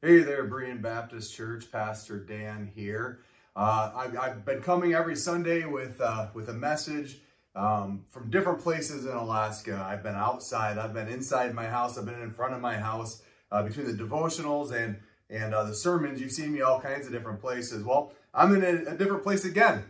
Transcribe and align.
Hey 0.00 0.20
there, 0.20 0.48
Berean 0.48 0.80
Baptist 0.80 1.34
Church, 1.34 1.72
Pastor 1.72 2.20
Dan 2.20 2.70
here. 2.72 3.18
Uh, 3.56 3.90
I've, 3.96 4.16
I've, 4.16 4.44
been 4.44 4.62
coming 4.62 4.94
every 4.94 5.16
Sunday 5.16 5.64
with 5.64 6.00
uh, 6.00 6.28
with 6.34 6.48
a 6.48 6.52
message 6.52 7.18
um, 7.56 8.04
from 8.06 8.30
different 8.30 8.60
places 8.60 9.06
in 9.06 9.10
Alaska. 9.10 9.84
I've 9.84 10.04
been 10.04 10.14
outside, 10.14 10.78
I've 10.78 10.94
been 10.94 11.08
inside 11.08 11.52
my 11.52 11.66
house, 11.66 11.98
I've 11.98 12.04
been 12.04 12.22
in 12.22 12.30
front 12.30 12.54
of 12.54 12.60
my 12.60 12.76
house. 12.76 13.22
Uh, 13.50 13.64
between 13.64 13.86
the 13.86 13.92
devotionals 13.92 14.70
and 14.70 15.00
and 15.30 15.52
uh, 15.52 15.64
the 15.64 15.74
sermons, 15.74 16.20
you've 16.20 16.30
seen 16.30 16.52
me 16.52 16.60
all 16.60 16.80
kinds 16.80 17.08
of 17.08 17.12
different 17.12 17.40
places. 17.40 17.82
Well, 17.82 18.12
I'm 18.32 18.54
in 18.54 18.62
a, 18.62 18.92
a 18.92 18.96
different 18.96 19.24
place 19.24 19.44
again, 19.44 19.82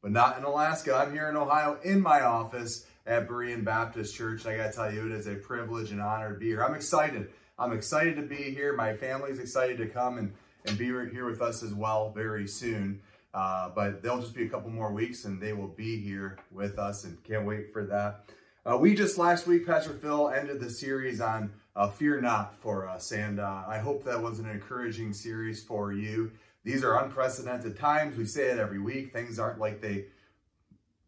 but 0.00 0.12
not 0.12 0.38
in 0.38 0.44
Alaska. 0.44 0.94
I'm 0.94 1.12
here 1.12 1.28
in 1.28 1.36
Ohio 1.36 1.80
in 1.82 2.00
my 2.00 2.20
office 2.20 2.86
at 3.04 3.28
Berean 3.28 3.64
Baptist 3.64 4.14
Church. 4.14 4.44
And 4.44 4.54
I 4.54 4.56
got 4.58 4.70
to 4.70 4.76
tell 4.76 4.94
you, 4.94 5.06
it 5.06 5.12
is 5.12 5.26
a 5.26 5.34
privilege 5.34 5.90
and 5.90 6.00
honor 6.00 6.34
to 6.34 6.38
be 6.38 6.46
here. 6.46 6.62
I'm 6.62 6.76
excited. 6.76 7.30
I'm 7.58 7.72
excited 7.72 8.16
to 8.16 8.22
be 8.22 8.36
here. 8.36 8.74
My 8.74 8.94
family's 8.94 9.38
excited 9.38 9.78
to 9.78 9.86
come 9.86 10.18
and, 10.18 10.34
and 10.66 10.76
be 10.76 10.86
here 10.86 11.26
with 11.26 11.40
us 11.40 11.62
as 11.62 11.72
well 11.72 12.10
very 12.10 12.46
soon. 12.46 13.00
Uh, 13.32 13.70
but 13.74 14.02
they'll 14.02 14.20
just 14.20 14.34
be 14.34 14.44
a 14.44 14.48
couple 14.48 14.70
more 14.70 14.92
weeks 14.92 15.24
and 15.24 15.40
they 15.40 15.52
will 15.52 15.68
be 15.68 15.98
here 15.98 16.38
with 16.50 16.78
us 16.78 17.04
and 17.04 17.22
can't 17.24 17.46
wait 17.46 17.72
for 17.72 17.84
that. 17.84 18.24
Uh, 18.64 18.76
we 18.76 18.94
just 18.94 19.16
last 19.16 19.46
week, 19.46 19.66
Pastor 19.66 19.94
Phil 19.94 20.30
ended 20.30 20.60
the 20.60 20.68
series 20.68 21.20
on 21.20 21.52
uh, 21.74 21.88
Fear 21.88 22.20
Not 22.20 22.60
for 22.60 22.88
us. 22.88 23.12
And 23.12 23.40
uh, 23.40 23.62
I 23.66 23.78
hope 23.78 24.04
that 24.04 24.20
was 24.20 24.38
an 24.38 24.48
encouraging 24.48 25.12
series 25.12 25.62
for 25.62 25.92
you. 25.92 26.32
These 26.64 26.82
are 26.82 27.02
unprecedented 27.02 27.78
times. 27.78 28.16
We 28.16 28.26
say 28.26 28.50
it 28.50 28.58
every 28.58 28.80
week. 28.80 29.12
Things 29.12 29.38
aren't 29.38 29.60
like 29.60 29.80
they 29.80 30.06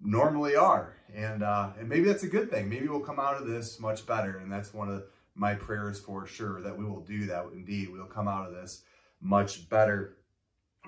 normally 0.01 0.55
are. 0.55 0.95
And, 1.15 1.43
uh, 1.43 1.71
and 1.79 1.89
maybe 1.89 2.05
that's 2.05 2.23
a 2.23 2.29
good 2.29 2.51
thing. 2.51 2.69
Maybe 2.69 2.89
we'll 2.89 3.01
come 3.01 3.19
out 3.19 3.41
of 3.41 3.47
this 3.47 3.81
much 3.81 4.07
better. 4.07 4.39
And 4.39 4.53
that's 4.53 4.73
one 4.73 4.89
of 4.89 4.97
the 4.97 5.07
my 5.39 5.55
prayers 5.55 6.01
for 6.01 6.27
sure 6.27 6.61
that 6.63 6.77
we 6.77 6.85
will 6.85 7.01
do 7.01 7.27
that 7.27 7.47
indeed. 7.53 7.91
We'll 7.91 8.07
come 8.07 8.29
out 8.29 8.49
of 8.49 8.55
this 8.55 8.83
much 9.21 9.69
better. 9.69 10.17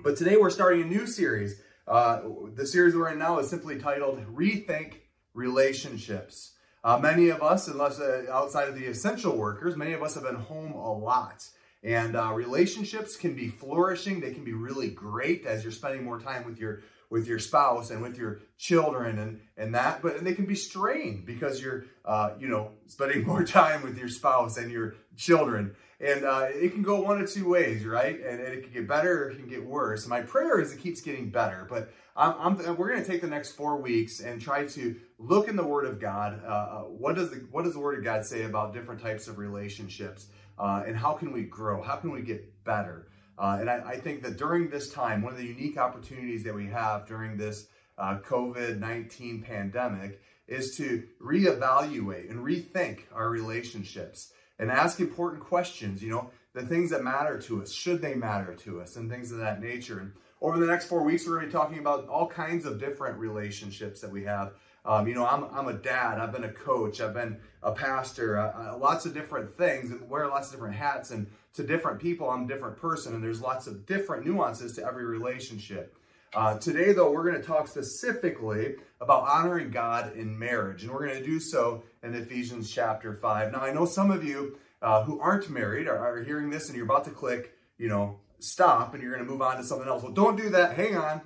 But 0.03 0.17
today 0.17 0.37
we're 0.37 0.49
starting 0.49 0.81
a 0.81 0.85
new 0.85 1.07
series. 1.07 1.61
Uh, 1.87 2.21
the 2.53 2.67
series 2.67 2.95
we're 2.95 3.09
in 3.09 3.19
now 3.19 3.39
is 3.39 3.49
simply 3.49 3.79
titled 3.79 4.23
Rethink 4.33 4.95
Relationships. 5.33 6.53
Uh, 6.83 6.97
many 6.97 7.29
of 7.29 7.41
us, 7.41 7.67
unless 7.67 7.99
uh, 7.99 8.25
outside 8.31 8.67
of 8.67 8.75
the 8.75 8.85
essential 8.85 9.37
workers, 9.37 9.77
many 9.77 9.93
of 9.93 10.01
us 10.01 10.15
have 10.15 10.23
been 10.23 10.35
home 10.35 10.73
a 10.73 10.93
lot. 10.93 11.47
And 11.83 12.15
uh, 12.15 12.33
relationships 12.33 13.15
can 13.15 13.35
be 13.35 13.47
flourishing. 13.47 14.19
They 14.19 14.33
can 14.33 14.43
be 14.43 14.53
really 14.53 14.89
great 14.89 15.45
as 15.45 15.63
you're 15.63 15.71
spending 15.71 16.03
more 16.03 16.19
time 16.19 16.45
with 16.45 16.59
your 16.59 16.81
with 17.11 17.27
your 17.27 17.37
spouse 17.37 17.91
and 17.91 18.01
with 18.01 18.17
your 18.17 18.39
children 18.57 19.19
and, 19.19 19.41
and 19.57 19.75
that, 19.75 20.01
but 20.01 20.15
and 20.15 20.25
they 20.25 20.33
can 20.33 20.45
be 20.45 20.55
strained 20.55 21.25
because 21.25 21.61
you're, 21.61 21.85
uh, 22.05 22.31
you 22.39 22.47
know, 22.47 22.71
spending 22.87 23.23
more 23.27 23.43
time 23.43 23.83
with 23.83 23.97
your 23.97 24.07
spouse 24.07 24.57
and 24.57 24.71
your 24.71 24.95
children. 25.17 25.75
And 25.99 26.23
uh, 26.23 26.47
it 26.49 26.71
can 26.71 26.81
go 26.81 27.01
one 27.01 27.21
of 27.21 27.29
two 27.29 27.47
ways, 27.47 27.85
right? 27.85 28.15
And, 28.15 28.39
and, 28.39 28.53
it 28.53 28.63
can 28.63 28.73
get 28.73 28.87
better 28.87 29.25
or 29.25 29.29
it 29.29 29.35
can 29.35 29.47
get 29.47 29.63
worse. 29.63 30.07
my 30.07 30.21
prayer 30.21 30.59
is 30.59 30.73
it 30.73 30.79
keeps 30.79 30.99
getting 31.01 31.29
better. 31.29 31.67
But 31.69 31.91
I'm, 32.15 32.59
I'm, 32.59 32.77
we're 32.77 32.89
going 32.89 33.03
to 33.03 33.07
take 33.07 33.21
the 33.21 33.27
next 33.27 33.51
four 33.51 33.77
weeks 33.77 34.19
and 34.19 34.41
try 34.41 34.65
to 34.65 34.95
look 35.19 35.47
in 35.47 35.55
the 35.55 35.65
Word 35.65 35.85
of 35.85 35.99
God. 35.99 36.41
Uh, 36.43 36.47
uh, 36.47 36.79
what 36.83 37.15
does 37.15 37.29
the 37.29 37.37
what 37.51 37.65
does 37.65 37.73
the 37.73 37.79
Word 37.79 37.99
of 37.99 38.03
God 38.03 38.25
say 38.25 38.43
about 38.43 38.73
different 38.73 39.01
types 39.01 39.27
of 39.27 39.37
relationships, 39.37 40.27
uh, 40.57 40.83
and 40.85 40.97
how 40.97 41.13
can 41.13 41.31
we 41.31 41.43
grow? 41.43 41.81
How 41.81 41.97
can 41.97 42.11
we 42.11 42.21
get 42.21 42.63
better? 42.63 43.07
Uh, 43.41 43.57
and 43.59 43.69
I, 43.71 43.81
I, 43.83 43.97
think 43.97 44.21
that 44.21 44.37
during 44.37 44.69
this 44.69 44.87
time, 44.93 45.23
one 45.23 45.33
of 45.33 45.39
the 45.39 45.47
unique 45.47 45.75
opportunities 45.75 46.43
that 46.43 46.53
we 46.53 46.67
have 46.67 47.07
during 47.07 47.37
this 47.37 47.65
uh, 47.97 48.19
COVID 48.23 48.77
19 48.77 49.41
pandemic 49.41 50.21
is 50.47 50.77
to 50.77 51.03
reevaluate 51.19 52.29
and 52.29 52.45
rethink 52.45 52.99
our 53.11 53.31
relationships 53.31 54.31
and 54.59 54.69
ask 54.69 54.99
important 54.99 55.41
questions, 55.41 56.03
you 56.03 56.11
know, 56.11 56.29
the 56.53 56.61
things 56.61 56.91
that 56.91 57.03
matter 57.03 57.39
to 57.39 57.63
us, 57.63 57.71
should 57.71 57.99
they 57.99 58.13
matter 58.13 58.53
to 58.53 58.79
us, 58.79 58.95
and 58.95 59.09
things 59.09 59.31
of 59.31 59.39
that 59.39 59.59
nature. 59.59 59.97
And 59.97 60.11
over 60.39 60.59
the 60.59 60.67
next 60.67 60.85
four 60.85 61.03
weeks, 61.03 61.25
we're 61.25 61.37
going 61.37 61.45
to 61.45 61.47
be 61.47 61.53
talking 61.53 61.79
about 61.79 62.07
all 62.09 62.27
kinds 62.27 62.65
of 62.65 62.79
different 62.79 63.17
relationships 63.17 64.01
that 64.01 64.11
we 64.11 64.23
have. 64.25 64.53
Um, 64.85 65.07
you 65.07 65.15
know, 65.15 65.25
I'm, 65.25 65.45
I'm 65.51 65.67
a 65.67 65.73
dad, 65.73 66.19
I've 66.19 66.31
been 66.31 66.43
a 66.43 66.51
coach, 66.51 67.01
I've 67.01 67.13
been 67.13 67.37
a 67.63 67.71
pastor, 67.71 68.39
uh, 68.39 68.73
uh, 68.73 68.77
lots 68.77 69.05
of 69.05 69.13
different 69.13 69.55
things, 69.55 69.91
and 69.91 70.09
wear 70.09 70.27
lots 70.27 70.47
of 70.47 70.53
different 70.53 70.75
hats. 70.75 71.11
And 71.11 71.27
to 71.53 71.63
different 71.63 71.99
people, 71.99 72.29
I'm 72.29 72.45
a 72.45 72.47
different 72.47 72.77
person, 72.77 73.13
and 73.13 73.23
there's 73.23 73.41
lots 73.41 73.67
of 73.67 73.85
different 73.85 74.25
nuances 74.25 74.73
to 74.75 74.85
every 74.85 75.05
relationship. 75.05 75.95
Uh, 76.33 76.57
today, 76.57 76.93
though, 76.93 77.11
we're 77.11 77.29
going 77.29 77.41
to 77.41 77.45
talk 77.45 77.67
specifically 77.67 78.75
about 79.01 79.23
honoring 79.23 79.69
God 79.69 80.15
in 80.15 80.37
marriage, 80.39 80.83
and 80.83 80.91
we're 80.91 81.05
going 81.05 81.19
to 81.19 81.25
do 81.25 81.39
so 81.39 81.83
in 82.03 82.13
Ephesians 82.13 82.71
chapter 82.71 83.13
5. 83.13 83.51
Now, 83.51 83.59
I 83.59 83.73
know 83.73 83.85
some 83.85 84.11
of 84.11 84.23
you 84.23 84.57
uh, 84.81 85.03
who 85.03 85.19
aren't 85.19 85.49
married 85.49 85.87
are, 85.87 85.97
are 85.97 86.23
hearing 86.23 86.49
this 86.49 86.67
and 86.67 86.75
you're 86.75 86.85
about 86.85 87.05
to 87.05 87.11
click, 87.11 87.53
you 87.77 87.89
know, 87.89 88.19
stop, 88.39 88.93
and 88.93 89.03
you're 89.03 89.13
going 89.13 89.25
to 89.25 89.29
move 89.29 89.41
on 89.41 89.57
to 89.57 89.63
something 89.63 89.87
else. 89.87 90.03
Well, 90.03 90.13
don't 90.13 90.37
do 90.37 90.49
that. 90.49 90.75
Hang 90.75 90.95
on. 90.95 91.21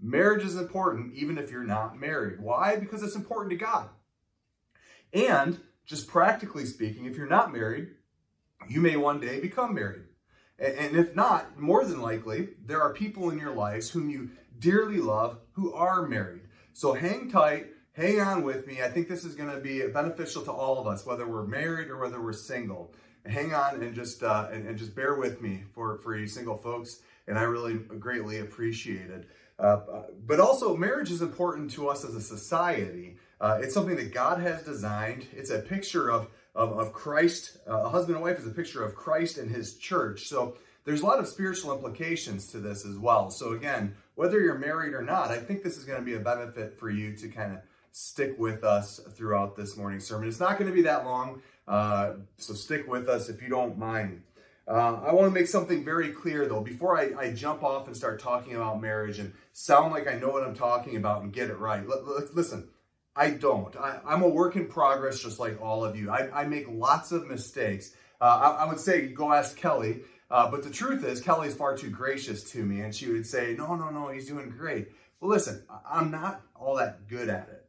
Marriage 0.00 0.44
is 0.44 0.56
important 0.56 1.14
even 1.14 1.38
if 1.38 1.50
you're 1.50 1.64
not 1.64 1.98
married. 1.98 2.40
Why? 2.40 2.76
Because 2.76 3.02
it's 3.02 3.16
important 3.16 3.50
to 3.50 3.56
God. 3.56 3.88
And 5.12 5.60
just 5.86 6.08
practically 6.08 6.64
speaking, 6.64 7.04
if 7.04 7.16
you're 7.16 7.26
not 7.26 7.52
married, 7.52 7.88
you 8.68 8.80
may 8.80 8.96
one 8.96 9.20
day 9.20 9.40
become 9.40 9.74
married. 9.74 10.04
And 10.58 10.94
if 10.94 11.16
not, 11.16 11.58
more 11.58 11.84
than 11.84 12.02
likely, 12.02 12.50
there 12.66 12.82
are 12.82 12.92
people 12.92 13.30
in 13.30 13.38
your 13.38 13.54
lives 13.54 13.88
whom 13.88 14.10
you 14.10 14.30
dearly 14.58 14.98
love 14.98 15.38
who 15.52 15.72
are 15.72 16.06
married. 16.06 16.42
So 16.74 16.92
hang 16.92 17.30
tight, 17.30 17.68
hang 17.92 18.20
on 18.20 18.42
with 18.42 18.66
me. 18.66 18.82
I 18.82 18.88
think 18.88 19.08
this 19.08 19.24
is 19.24 19.34
going 19.34 19.50
to 19.50 19.60
be 19.60 19.86
beneficial 19.88 20.42
to 20.42 20.52
all 20.52 20.78
of 20.78 20.86
us, 20.86 21.06
whether 21.06 21.26
we're 21.26 21.46
married 21.46 21.88
or 21.88 21.98
whether 21.98 22.20
we're 22.20 22.34
single. 22.34 22.92
Hang 23.26 23.54
on 23.54 23.82
and 23.82 23.94
just 23.94 24.22
uh, 24.22 24.48
and, 24.50 24.66
and, 24.66 24.78
just 24.78 24.94
bear 24.94 25.14
with 25.14 25.42
me 25.42 25.64
for 25.74 25.98
for 25.98 26.16
you 26.16 26.26
single 26.26 26.56
folks, 26.56 27.00
and 27.26 27.38
I 27.38 27.42
really 27.42 27.74
greatly 27.74 28.38
appreciate 28.38 29.10
it. 29.10 29.28
Uh, 29.58 30.04
but 30.26 30.40
also, 30.40 30.74
marriage 30.74 31.10
is 31.10 31.20
important 31.20 31.70
to 31.72 31.88
us 31.88 32.02
as 32.02 32.14
a 32.14 32.20
society. 32.22 33.18
Uh, 33.38 33.58
it's 33.60 33.74
something 33.74 33.96
that 33.96 34.14
God 34.14 34.40
has 34.40 34.62
designed. 34.62 35.26
It's 35.32 35.50
a 35.50 35.58
picture 35.58 36.10
of 36.10 36.28
of, 36.54 36.78
of 36.78 36.92
Christ. 36.92 37.58
Uh, 37.68 37.84
a 37.84 37.88
husband 37.88 38.16
and 38.16 38.24
wife 38.24 38.38
is 38.38 38.46
a 38.46 38.50
picture 38.50 38.84
of 38.84 38.94
Christ 38.94 39.38
and 39.38 39.50
his 39.50 39.76
church. 39.76 40.26
So 40.26 40.56
there's 40.84 41.02
a 41.02 41.06
lot 41.06 41.18
of 41.18 41.28
spiritual 41.28 41.74
implications 41.74 42.48
to 42.48 42.58
this 42.58 42.84
as 42.84 42.96
well. 42.96 43.30
So 43.30 43.52
again, 43.52 43.94
whether 44.14 44.40
you're 44.40 44.58
married 44.58 44.94
or 44.94 45.02
not, 45.02 45.30
I 45.30 45.38
think 45.38 45.62
this 45.62 45.76
is 45.76 45.84
going 45.84 45.98
to 45.98 46.04
be 46.04 46.14
a 46.14 46.20
benefit 46.20 46.78
for 46.78 46.90
you 46.90 47.16
to 47.16 47.28
kind 47.28 47.52
of 47.52 47.58
stick 47.92 48.38
with 48.38 48.64
us 48.64 49.00
throughout 49.14 49.56
this 49.56 49.76
morning 49.76 50.00
sermon. 50.00 50.28
It's 50.28 50.40
not 50.40 50.58
going 50.58 50.70
to 50.70 50.74
be 50.74 50.82
that 50.82 51.04
long, 51.04 51.42
uh, 51.66 52.14
so 52.36 52.54
stick 52.54 52.86
with 52.88 53.08
us 53.08 53.28
if 53.28 53.42
you 53.42 53.48
don't 53.48 53.78
mind. 53.78 54.22
Uh, 54.68 55.00
I 55.04 55.12
want 55.12 55.26
to 55.26 55.30
make 55.30 55.48
something 55.48 55.84
very 55.84 56.10
clear 56.10 56.46
though, 56.46 56.60
before 56.60 56.96
I, 56.96 57.10
I, 57.18 57.32
jump 57.32 57.64
off 57.64 57.88
and 57.88 57.96
start 57.96 58.20
talking 58.20 58.54
about 58.54 58.80
marriage 58.80 59.18
and 59.18 59.32
sound 59.52 59.92
like 59.92 60.06
I 60.06 60.14
know 60.14 60.28
what 60.28 60.44
I'm 60.44 60.54
talking 60.54 60.96
about 60.96 61.22
and 61.22 61.32
get 61.32 61.50
it 61.50 61.58
right. 61.58 61.82
L- 61.82 62.28
listen, 62.34 62.68
I 63.20 63.28
don't. 63.28 63.76
I, 63.76 64.00
am 64.08 64.22
a 64.22 64.28
work 64.28 64.56
in 64.56 64.66
progress, 64.66 65.20
just 65.20 65.38
like 65.38 65.60
all 65.60 65.84
of 65.84 65.94
you. 65.94 66.10
I, 66.10 66.40
I 66.40 66.46
make 66.46 66.64
lots 66.70 67.12
of 67.12 67.28
mistakes. 67.28 67.92
Uh, 68.18 68.24
I, 68.24 68.62
I, 68.62 68.64
would 68.64 68.80
say 68.80 69.08
go 69.08 69.30
ask 69.30 69.58
Kelly, 69.58 70.00
uh, 70.30 70.50
but 70.50 70.62
the 70.62 70.70
truth 70.70 71.04
is 71.04 71.20
Kelly's 71.20 71.54
far 71.54 71.76
too 71.76 71.90
gracious 71.90 72.42
to 72.52 72.64
me, 72.64 72.80
and 72.80 72.94
she 72.94 73.10
would 73.10 73.26
say, 73.26 73.54
"No, 73.58 73.74
no, 73.74 73.90
no, 73.90 74.08
he's 74.08 74.26
doing 74.26 74.48
great." 74.48 74.88
Well, 75.20 75.30
listen, 75.30 75.62
I'm 75.86 76.10
not 76.10 76.40
all 76.54 76.76
that 76.76 77.08
good 77.08 77.28
at 77.28 77.50
it. 77.50 77.66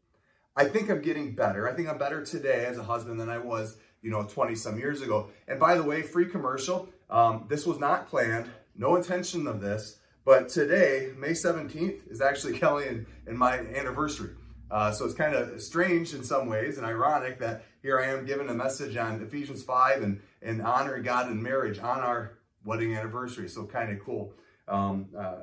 I 0.55 0.69
think 0.69 0.89
I'm 0.89 1.01
getting 1.01 1.35
better. 1.35 1.69
I 1.69 1.73
think 1.73 1.89
I'm 1.89 1.97
better 1.97 2.23
today 2.23 2.65
as 2.65 2.77
a 2.77 2.83
husband 2.83 3.19
than 3.19 3.29
I 3.29 3.39
was, 3.39 3.75
you 4.01 4.09
know, 4.09 4.23
20 4.23 4.55
some 4.55 4.79
years 4.79 5.01
ago. 5.01 5.31
And 5.49 5.59
by 5.59 5.75
the 5.75 5.83
way, 5.83 6.01
free 6.01 6.27
commercial. 6.27 6.87
Um, 7.09 7.47
this 7.49 7.65
was 7.65 7.77
not 7.77 8.07
planned. 8.07 8.49
No 8.77 8.95
intention 8.95 9.47
of 9.47 9.59
this. 9.59 9.97
But 10.23 10.47
today, 10.47 11.11
May 11.17 11.31
17th, 11.31 12.09
is 12.09 12.21
actually 12.21 12.57
Kelly 12.59 12.87
and, 12.87 13.05
and 13.27 13.37
my 13.37 13.59
anniversary. 13.59 14.29
Uh, 14.71 14.91
so 14.91 15.05
it's 15.05 15.13
kind 15.13 15.35
of 15.35 15.61
strange 15.61 16.13
in 16.13 16.23
some 16.23 16.47
ways 16.47 16.77
and 16.77 16.85
ironic 16.85 17.39
that 17.39 17.65
here 17.81 17.99
I 17.99 18.07
am 18.07 18.25
giving 18.25 18.47
a 18.49 18.53
message 18.53 18.95
on 18.95 19.21
Ephesians 19.21 19.63
5 19.63 20.01
and, 20.01 20.21
and 20.41 20.61
honoring 20.61 21.03
God 21.03 21.29
in 21.29 21.43
marriage 21.43 21.77
on 21.79 21.99
our 21.99 22.37
wedding 22.63 22.95
anniversary. 22.95 23.49
So 23.49 23.65
kind 23.65 23.91
of 23.91 23.99
cool. 23.99 24.33
Um, 24.67 25.09
uh, 25.17 25.35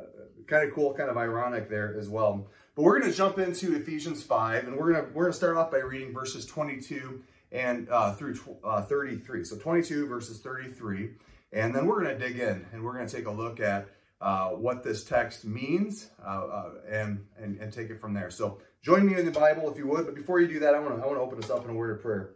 kind 0.46 0.66
of 0.66 0.74
cool, 0.74 0.94
kind 0.94 1.10
of 1.10 1.18
ironic 1.18 1.68
there 1.68 1.94
as 1.98 2.08
well. 2.08 2.46
But 2.74 2.82
we're 2.82 2.98
going 2.98 3.10
to 3.10 3.16
jump 3.16 3.38
into 3.38 3.76
Ephesians 3.76 4.22
5 4.22 4.66
and 4.66 4.76
we're 4.76 4.92
going 4.92 5.04
to 5.04 5.12
we're 5.12 5.24
going 5.24 5.32
to 5.32 5.36
start 5.36 5.56
off 5.56 5.70
by 5.70 5.78
reading 5.78 6.14
verses 6.14 6.46
22 6.46 7.22
and 7.52 7.88
uh, 7.90 8.14
through 8.14 8.38
uh, 8.64 8.82
33. 8.82 9.44
So 9.44 9.56
22 9.56 10.06
verses 10.06 10.38
33. 10.38 11.10
And 11.52 11.74
then 11.74 11.86
we're 11.86 12.02
going 12.02 12.18
to 12.18 12.28
dig 12.28 12.38
in 12.38 12.64
and 12.72 12.82
we're 12.82 12.94
going 12.94 13.06
to 13.06 13.14
take 13.14 13.26
a 13.26 13.30
look 13.30 13.60
at 13.60 13.88
uh, 14.20 14.48
what 14.48 14.82
this 14.82 15.04
text 15.04 15.44
means 15.44 16.10
uh, 16.24 16.70
and, 16.90 17.24
and, 17.38 17.58
and 17.58 17.72
take 17.72 17.90
it 17.90 18.00
from 18.00 18.14
there. 18.14 18.30
So 18.30 18.60
join 18.82 19.06
me 19.06 19.18
in 19.18 19.24
the 19.24 19.30
Bible 19.30 19.70
if 19.70 19.78
you 19.78 19.86
would. 19.88 20.06
But 20.06 20.14
before 20.14 20.40
you 20.40 20.48
do 20.48 20.60
that, 20.60 20.74
I 20.74 20.80
want 20.80 20.96
to 20.96 21.02
I 21.02 21.06
want 21.06 21.18
to 21.18 21.22
open 21.22 21.42
us 21.42 21.50
up 21.50 21.64
in 21.64 21.70
a 21.70 21.74
word 21.74 21.96
of 21.96 22.02
prayer. 22.02 22.34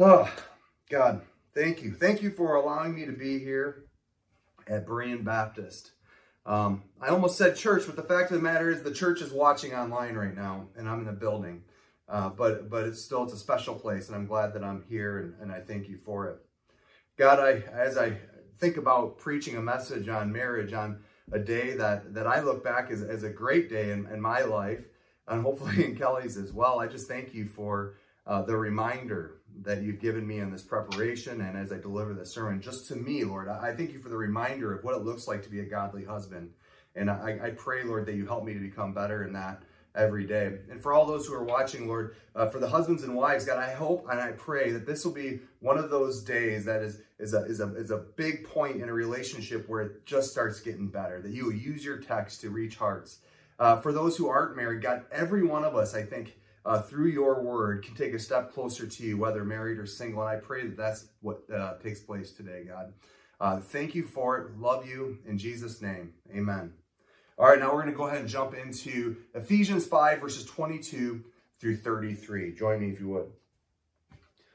Oh, 0.00 0.32
God, 0.88 1.22
thank 1.54 1.82
you. 1.82 1.92
Thank 1.92 2.22
you 2.22 2.30
for 2.30 2.54
allowing 2.54 2.94
me 2.94 3.04
to 3.04 3.12
be 3.12 3.38
here 3.38 3.86
at 4.66 4.86
Berean 4.86 5.24
Baptist. 5.24 5.92
Um, 6.46 6.84
I 7.00 7.08
almost 7.08 7.36
said 7.36 7.56
church, 7.56 7.84
but 7.84 7.96
the 7.96 8.02
fact 8.02 8.30
of 8.30 8.36
the 8.38 8.42
matter 8.42 8.70
is 8.70 8.82
the 8.82 8.92
church 8.92 9.20
is 9.20 9.32
watching 9.32 9.74
online 9.74 10.14
right 10.14 10.34
now, 10.34 10.68
and 10.76 10.88
I'm 10.88 11.00
in 11.00 11.06
the 11.06 11.12
building. 11.12 11.64
Uh, 12.08 12.30
but 12.30 12.70
but 12.70 12.84
it's 12.84 13.04
still 13.04 13.24
it's 13.24 13.34
a 13.34 13.38
special 13.38 13.74
place, 13.74 14.08
and 14.08 14.16
I'm 14.16 14.26
glad 14.26 14.54
that 14.54 14.64
I'm 14.64 14.84
here, 14.88 15.18
and, 15.18 15.34
and 15.42 15.52
I 15.52 15.60
thank 15.60 15.88
you 15.88 15.98
for 15.98 16.28
it. 16.28 16.38
God, 17.18 17.38
I 17.38 17.64
as 17.70 17.98
I 17.98 18.18
think 18.58 18.78
about 18.78 19.18
preaching 19.18 19.56
a 19.56 19.62
message 19.62 20.08
on 20.08 20.32
marriage 20.32 20.72
on 20.72 21.00
a 21.32 21.38
day 21.38 21.74
that, 21.76 22.14
that 22.14 22.26
I 22.26 22.40
look 22.40 22.64
back 22.64 22.90
as, 22.90 23.02
as 23.02 23.22
a 23.22 23.30
great 23.30 23.68
day 23.68 23.90
in, 23.90 24.06
in 24.06 24.20
my 24.20 24.42
life, 24.42 24.84
and 25.26 25.42
hopefully 25.42 25.84
in 25.84 25.96
Kelly's 25.96 26.36
as 26.36 26.52
well. 26.52 26.80
I 26.80 26.86
just 26.86 27.08
thank 27.08 27.34
you 27.34 27.46
for 27.46 27.94
uh, 28.26 28.42
the 28.42 28.56
reminder 28.56 29.38
that 29.62 29.82
you've 29.82 30.00
given 30.00 30.26
me 30.26 30.38
in 30.38 30.50
this 30.50 30.62
preparation 30.62 31.40
and 31.40 31.56
as 31.56 31.72
I 31.72 31.78
deliver 31.78 32.14
the 32.14 32.26
sermon. 32.26 32.60
Just 32.60 32.86
to 32.88 32.96
me, 32.96 33.24
Lord, 33.24 33.48
I, 33.48 33.68
I 33.68 33.74
thank 33.74 33.92
you 33.92 33.98
for 33.98 34.08
the 34.08 34.16
reminder 34.16 34.74
of 34.74 34.84
what 34.84 34.94
it 34.94 35.02
looks 35.02 35.26
like 35.26 35.42
to 35.42 35.50
be 35.50 35.60
a 35.60 35.64
godly 35.64 36.04
husband. 36.04 36.50
And 36.94 37.10
I, 37.10 37.38
I 37.42 37.50
pray, 37.50 37.84
Lord, 37.84 38.06
that 38.06 38.14
you 38.14 38.26
help 38.26 38.44
me 38.44 38.54
to 38.54 38.60
become 38.60 38.92
better 38.92 39.24
in 39.24 39.32
that 39.32 39.62
every 39.98 40.24
day. 40.24 40.58
And 40.70 40.80
for 40.80 40.92
all 40.92 41.04
those 41.04 41.26
who 41.26 41.34
are 41.34 41.44
watching, 41.44 41.88
Lord, 41.88 42.14
uh, 42.34 42.48
for 42.48 42.60
the 42.60 42.68
husbands 42.68 43.02
and 43.02 43.14
wives, 43.14 43.44
God, 43.44 43.58
I 43.58 43.72
hope 43.72 44.06
and 44.10 44.20
I 44.20 44.32
pray 44.32 44.70
that 44.70 44.86
this 44.86 45.04
will 45.04 45.12
be 45.12 45.40
one 45.60 45.76
of 45.76 45.90
those 45.90 46.22
days 46.22 46.64
that 46.64 46.82
is 46.82 47.00
is 47.18 47.34
a 47.34 47.44
is 47.44 47.60
a 47.60 47.74
is 47.74 47.90
a 47.90 48.04
big 48.16 48.44
point 48.44 48.80
in 48.80 48.88
a 48.88 48.92
relationship 48.92 49.68
where 49.68 49.82
it 49.82 50.06
just 50.06 50.30
starts 50.30 50.60
getting 50.60 50.88
better. 50.88 51.20
That 51.20 51.32
you 51.32 51.46
will 51.46 51.54
use 51.54 51.84
your 51.84 51.98
text 51.98 52.40
to 52.42 52.50
reach 52.50 52.76
hearts. 52.76 53.18
Uh, 53.58 53.80
for 53.80 53.92
those 53.92 54.16
who 54.16 54.28
aren't 54.28 54.56
married, 54.56 54.82
God, 54.82 55.04
every 55.10 55.42
one 55.42 55.64
of 55.64 55.74
us, 55.74 55.92
I 55.92 56.04
think, 56.04 56.36
uh, 56.64 56.80
through 56.80 57.08
your 57.08 57.42
word, 57.42 57.84
can 57.84 57.96
take 57.96 58.14
a 58.14 58.18
step 58.20 58.52
closer 58.52 58.86
to 58.86 59.02
you, 59.02 59.18
whether 59.18 59.44
married 59.44 59.78
or 59.78 59.86
single. 59.86 60.22
And 60.22 60.30
I 60.30 60.36
pray 60.36 60.62
that 60.62 60.76
that's 60.76 61.08
what 61.20 61.42
uh, 61.52 61.74
takes 61.82 62.00
place 62.00 62.30
today, 62.30 62.64
God. 62.68 62.92
Uh, 63.40 63.60
thank 63.60 63.96
you 63.96 64.04
for 64.04 64.38
it. 64.38 64.58
Love 64.58 64.86
you 64.86 65.18
in 65.26 65.38
Jesus' 65.38 65.82
name. 65.82 66.12
Amen. 66.32 66.72
All 67.38 67.46
right, 67.46 67.60
now 67.60 67.72
we're 67.72 67.82
going 67.82 67.92
to 67.92 67.96
go 67.96 68.08
ahead 68.08 68.18
and 68.18 68.28
jump 68.28 68.54
into 68.54 69.16
Ephesians 69.32 69.86
5, 69.86 70.20
verses 70.20 70.44
22 70.44 71.22
through 71.60 71.76
33. 71.76 72.52
Join 72.52 72.80
me 72.80 72.90
if 72.90 72.98
you 72.98 73.10
would. 73.10 73.30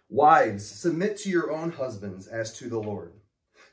Wives, 0.09 0.65
submit 0.65 1.15
to 1.19 1.29
your 1.29 1.49
own 1.49 1.71
husbands 1.71 2.27
as 2.27 2.51
to 2.57 2.67
the 2.67 2.79
Lord. 2.79 3.13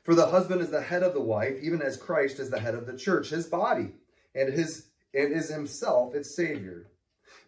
For 0.03 0.15
the 0.15 0.27
husband 0.27 0.61
is 0.61 0.69
the 0.69 0.81
head 0.81 1.03
of 1.03 1.13
the 1.13 1.19
wife, 1.19 1.57
even 1.61 1.81
as 1.81 1.97
Christ 1.97 2.39
is 2.39 2.49
the 2.49 2.61
head 2.61 2.73
of 2.73 2.85
the 2.85 2.97
church, 2.97 3.31
his 3.31 3.47
body, 3.47 3.89
and 4.33 4.53
his 4.53 4.85
and 5.13 5.33
is 5.33 5.49
himself 5.49 6.15
its 6.15 6.33
Savior. 6.33 6.87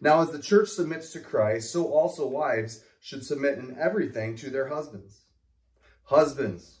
Now, 0.02 0.20
as 0.20 0.32
the 0.32 0.38
church 0.38 0.68
submits 0.68 1.12
to 1.12 1.20
Christ, 1.20 1.72
so 1.72 1.86
also 1.86 2.26
wives 2.26 2.84
should 3.00 3.24
submit 3.24 3.56
in 3.56 3.74
everything 3.80 4.36
to 4.36 4.50
their 4.50 4.68
husbands. 4.68 5.22
Husbands, 6.02 6.80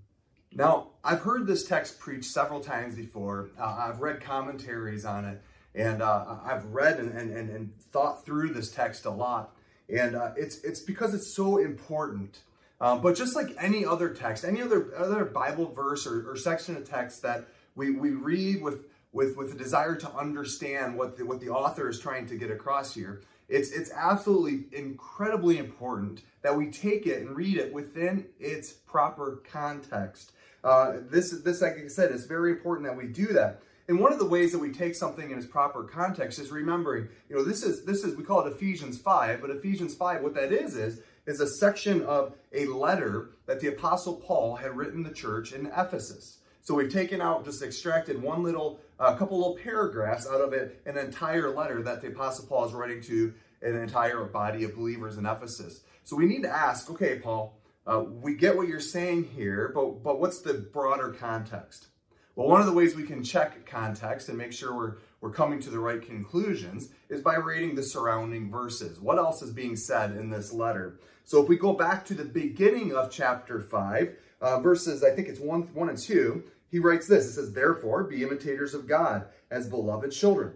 Now, 0.53 0.89
I've 1.03 1.21
heard 1.21 1.47
this 1.47 1.63
text 1.63 1.99
preached 1.99 2.25
several 2.25 2.59
times 2.59 2.95
before. 2.95 3.51
Uh, 3.57 3.87
I've 3.87 4.01
read 4.01 4.21
commentaries 4.21 5.05
on 5.05 5.23
it, 5.25 5.41
and 5.73 6.01
uh, 6.01 6.37
I've 6.43 6.65
read 6.65 6.99
and, 6.99 7.11
and, 7.17 7.31
and 7.31 7.79
thought 7.79 8.25
through 8.25 8.53
this 8.53 8.69
text 8.69 9.05
a 9.05 9.11
lot. 9.11 9.55
And 9.89 10.15
uh, 10.15 10.31
it's, 10.35 10.61
it's 10.63 10.81
because 10.81 11.13
it's 11.13 11.35
so 11.35 11.57
important. 11.57 12.39
Um, 12.81 13.01
but 13.01 13.15
just 13.15 13.35
like 13.35 13.55
any 13.59 13.85
other 13.85 14.09
text, 14.09 14.43
any 14.43 14.61
other, 14.61 14.93
other 14.97 15.23
Bible 15.23 15.71
verse 15.71 16.05
or, 16.05 16.29
or 16.29 16.35
section 16.35 16.75
of 16.75 16.89
text 16.89 17.21
that 17.21 17.45
we, 17.75 17.91
we 17.91 18.09
read 18.09 18.61
with, 18.61 18.85
with, 19.13 19.37
with 19.37 19.53
a 19.53 19.57
desire 19.57 19.95
to 19.95 20.11
understand 20.13 20.97
what 20.97 21.17
the, 21.17 21.25
what 21.25 21.39
the 21.39 21.49
author 21.49 21.87
is 21.87 21.99
trying 21.99 22.25
to 22.27 22.35
get 22.35 22.51
across 22.51 22.93
here, 22.93 23.21
it's, 23.47 23.71
it's 23.71 23.91
absolutely 23.91 24.65
incredibly 24.77 25.57
important 25.57 26.21
that 26.41 26.55
we 26.55 26.71
take 26.71 27.05
it 27.05 27.21
and 27.21 27.35
read 27.35 27.57
it 27.57 27.71
within 27.71 28.25
its 28.39 28.71
proper 28.71 29.41
context. 29.49 30.31
Uh, 30.63 30.97
this, 31.09 31.31
this, 31.31 31.61
like 31.61 31.77
I 31.77 31.87
said, 31.87 32.11
is 32.11 32.25
very 32.25 32.51
important 32.51 32.87
that 32.87 32.97
we 32.97 33.07
do 33.07 33.27
that. 33.27 33.61
And 33.87 33.99
one 33.99 34.13
of 34.13 34.19
the 34.19 34.27
ways 34.27 34.51
that 34.51 34.59
we 34.59 34.71
take 34.71 34.95
something 34.95 35.31
in 35.31 35.37
its 35.37 35.47
proper 35.47 35.83
context 35.83 36.39
is 36.39 36.51
remembering, 36.51 37.09
you 37.29 37.35
know, 37.35 37.43
this 37.43 37.63
is, 37.63 37.83
this 37.83 38.03
is, 38.03 38.15
we 38.15 38.23
call 38.23 38.45
it 38.45 38.51
Ephesians 38.51 38.97
5, 38.97 39.41
but 39.41 39.49
Ephesians 39.49 39.95
5, 39.95 40.21
what 40.21 40.33
that 40.35 40.51
is, 40.51 40.75
is, 40.75 41.01
is 41.25 41.39
a 41.39 41.47
section 41.47 42.01
of 42.03 42.33
a 42.53 42.65
letter 42.67 43.31
that 43.47 43.59
the 43.59 43.67
Apostle 43.67 44.15
Paul 44.15 44.55
had 44.55 44.77
written 44.77 45.03
the 45.03 45.11
church 45.11 45.51
in 45.51 45.65
Ephesus. 45.67 46.37
So 46.61 46.75
we've 46.75 46.93
taken 46.93 47.21
out, 47.21 47.43
just 47.43 47.63
extracted 47.63 48.21
one 48.21 48.43
little, 48.43 48.79
a 48.99 49.03
uh, 49.03 49.17
couple 49.17 49.37
little 49.37 49.57
paragraphs 49.57 50.27
out 50.27 50.41
of 50.41 50.53
it, 50.53 50.79
an 50.85 50.97
entire 50.97 51.49
letter 51.49 51.81
that 51.81 52.01
the 52.01 52.09
Apostle 52.09 52.45
Paul 52.45 52.65
is 52.67 52.73
writing 52.73 53.01
to 53.03 53.33
an 53.61 53.75
entire 53.75 54.23
body 54.25 54.63
of 54.63 54.75
believers 54.75 55.17
in 55.17 55.25
Ephesus. 55.25 55.81
So 56.03 56.15
we 56.15 56.25
need 56.25 56.43
to 56.43 56.49
ask, 56.49 56.89
okay, 56.91 57.19
Paul, 57.19 57.55
uh, 57.85 58.03
we 58.03 58.35
get 58.35 58.55
what 58.55 58.67
you're 58.67 58.79
saying 58.79 59.29
here, 59.35 59.71
but, 59.73 60.03
but 60.03 60.19
what's 60.19 60.41
the 60.41 60.53
broader 60.53 61.09
context? 61.09 61.87
Well, 62.35 62.47
one 62.47 62.61
of 62.61 62.67
the 62.67 62.73
ways 62.73 62.95
we 62.95 63.03
can 63.03 63.23
check 63.23 63.65
context 63.65 64.29
and 64.29 64.37
make 64.37 64.53
sure 64.53 64.73
we're, 64.73 64.97
we're 65.19 65.31
coming 65.31 65.59
to 65.61 65.69
the 65.69 65.79
right 65.79 66.01
conclusions 66.01 66.89
is 67.09 67.21
by 67.21 67.35
reading 67.35 67.75
the 67.75 67.83
surrounding 67.83 68.49
verses. 68.49 68.99
What 68.99 69.17
else 69.17 69.41
is 69.41 69.51
being 69.51 69.75
said 69.75 70.11
in 70.11 70.29
this 70.29 70.53
letter? 70.53 70.99
So 71.23 71.41
if 71.41 71.49
we 71.49 71.57
go 71.57 71.73
back 71.73 72.05
to 72.05 72.13
the 72.13 72.23
beginning 72.23 72.93
of 72.93 73.11
chapter 73.11 73.59
5, 73.59 74.15
uh, 74.41 74.59
verses, 74.59 75.03
I 75.03 75.11
think 75.11 75.27
it's 75.27 75.39
1, 75.39 75.73
1 75.73 75.89
and 75.89 75.97
2, 75.97 76.43
he 76.69 76.79
writes 76.79 77.07
this. 77.07 77.25
It 77.25 77.33
says, 77.33 77.53
Therefore, 77.53 78.03
be 78.03 78.23
imitators 78.23 78.73
of 78.73 78.87
God 78.87 79.25
as 79.49 79.69
beloved 79.69 80.11
children, 80.11 80.53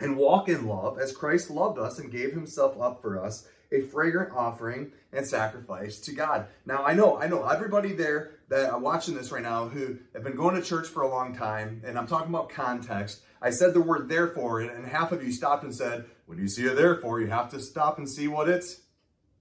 and 0.00 0.16
walk 0.16 0.48
in 0.48 0.66
love 0.66 0.98
as 0.98 1.16
Christ 1.16 1.50
loved 1.50 1.78
us 1.78 1.98
and 1.98 2.10
gave 2.10 2.32
himself 2.32 2.80
up 2.80 3.00
for 3.00 3.22
us, 3.22 3.46
a 3.72 3.80
fragrant 3.80 4.32
offering 4.32 4.92
and 5.12 5.26
sacrifice 5.26 5.98
to 6.00 6.12
God. 6.12 6.46
Now, 6.66 6.84
I 6.84 6.94
know, 6.94 7.18
I 7.18 7.26
know 7.28 7.46
everybody 7.46 7.92
there 7.92 8.32
that 8.48 8.70
are 8.70 8.78
watching 8.78 9.14
this 9.14 9.30
right 9.30 9.42
now 9.42 9.68
who 9.68 9.98
have 10.14 10.24
been 10.24 10.36
going 10.36 10.56
to 10.56 10.62
church 10.62 10.88
for 10.88 11.02
a 11.02 11.08
long 11.08 11.34
time, 11.36 11.82
and 11.84 11.98
I'm 11.98 12.06
talking 12.06 12.30
about 12.30 12.50
context. 12.50 13.20
I 13.42 13.50
said 13.50 13.74
the 13.74 13.80
word 13.80 14.08
therefore, 14.08 14.60
and 14.60 14.86
half 14.86 15.12
of 15.12 15.24
you 15.24 15.32
stopped 15.32 15.64
and 15.64 15.74
said, 15.74 16.04
when 16.26 16.38
you 16.38 16.48
see 16.48 16.66
a 16.66 16.74
therefore, 16.74 17.20
you 17.20 17.28
have 17.28 17.50
to 17.50 17.60
stop 17.60 17.98
and 17.98 18.08
see 18.08 18.28
what 18.28 18.48
it's 18.48 18.80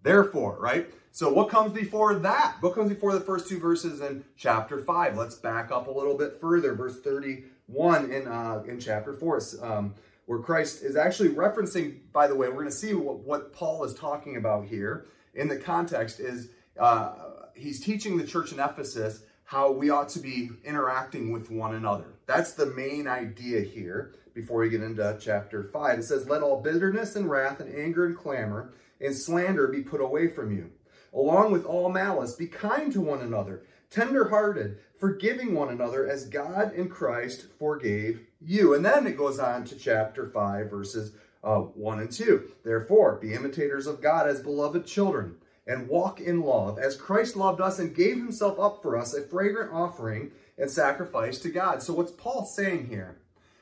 there 0.01 0.23
for, 0.23 0.57
right? 0.59 0.89
So 1.11 1.31
what 1.31 1.49
comes 1.49 1.73
before 1.73 2.15
that? 2.15 2.57
What 2.61 2.75
comes 2.75 2.89
before 2.89 3.13
the 3.13 3.19
first 3.19 3.49
two 3.49 3.59
verses 3.59 3.99
in 3.99 4.23
chapter 4.37 4.79
5? 4.79 5.17
Let's 5.17 5.35
back 5.35 5.71
up 5.71 5.87
a 5.87 5.91
little 5.91 6.17
bit 6.17 6.39
further. 6.39 6.73
Verse 6.73 6.99
31 7.01 8.11
in, 8.11 8.27
uh, 8.27 8.63
in 8.67 8.79
chapter 8.79 9.13
4. 9.13 9.41
Um, 9.61 9.95
where 10.29 10.37
Christ 10.37 10.83
is 10.83 10.95
actually 10.95 11.29
referencing, 11.29 12.01
by 12.13 12.27
the 12.27 12.35
way, 12.35 12.49
we're 12.49 12.53
going 12.53 12.67
to 12.67 12.71
see 12.71 12.93
what, 12.93 13.21
what 13.21 13.51
Paul 13.51 13.83
is 13.83 13.95
talking 13.95 14.35
about 14.35 14.67
here 14.67 15.07
in 15.33 15.47
the 15.47 15.57
context 15.57 16.19
is 16.19 16.49
uh, 16.79 17.13
he's 17.55 17.83
teaching 17.83 18.15
the 18.15 18.23
church 18.23 18.51
in 18.51 18.59
Ephesus 18.59 19.23
how 19.45 19.71
we 19.71 19.89
ought 19.89 20.09
to 20.09 20.19
be 20.19 20.51
interacting 20.63 21.31
with 21.31 21.49
one 21.49 21.73
another. 21.73 22.13
That's 22.27 22.53
the 22.53 22.67
main 22.67 23.07
idea 23.07 23.61
here 23.61 24.13
before 24.35 24.59
we 24.59 24.69
get 24.69 24.83
into 24.83 25.17
chapter 25.19 25.63
5. 25.63 25.97
It 25.97 26.03
says, 26.03 26.29
Let 26.29 26.43
all 26.43 26.61
bitterness 26.61 27.15
and 27.15 27.27
wrath 27.27 27.59
and 27.59 27.73
anger 27.73 28.05
and 28.05 28.15
clamor 28.15 28.71
and 29.01 29.17
slander 29.17 29.67
be 29.67 29.81
put 29.81 29.99
away 29.99 30.27
from 30.27 30.55
you. 30.55 30.69
Along 31.11 31.51
with 31.51 31.65
all 31.65 31.91
malice, 31.91 32.35
be 32.35 32.45
kind 32.45 32.93
to 32.93 33.01
one 33.01 33.21
another, 33.21 33.63
tenderhearted, 33.89 34.77
forgiving 34.99 35.55
one 35.55 35.69
another 35.69 36.07
as 36.07 36.25
God 36.25 36.73
in 36.73 36.89
Christ 36.89 37.47
forgave 37.57 38.27
you. 38.41 38.73
And 38.73 38.85
then 38.85 39.07
it 39.07 39.17
goes 39.17 39.39
on 39.39 39.63
to 39.65 39.75
chapter 39.75 40.25
5, 40.25 40.69
verses 40.69 41.13
uh, 41.43 41.59
1 41.59 41.99
and 41.99 42.11
2. 42.11 42.51
Therefore, 42.63 43.15
be 43.15 43.33
imitators 43.33 43.87
of 43.87 44.01
God 44.01 44.27
as 44.27 44.41
beloved 44.41 44.85
children, 44.85 45.37
and 45.65 45.87
walk 45.87 46.19
in 46.19 46.41
love, 46.41 46.77
as 46.79 46.97
Christ 46.97 47.35
loved 47.35 47.61
us 47.61 47.79
and 47.79 47.95
gave 47.95 48.17
himself 48.17 48.59
up 48.59 48.81
for 48.81 48.97
us, 48.97 49.13
a 49.13 49.21
fragrant 49.21 49.71
offering 49.71 50.31
and 50.57 50.69
sacrifice 50.69 51.39
to 51.39 51.49
God. 51.49 51.81
So 51.81 51.93
what's 51.93 52.11
Paul 52.11 52.43
saying 52.43 52.87
here? 52.87 53.19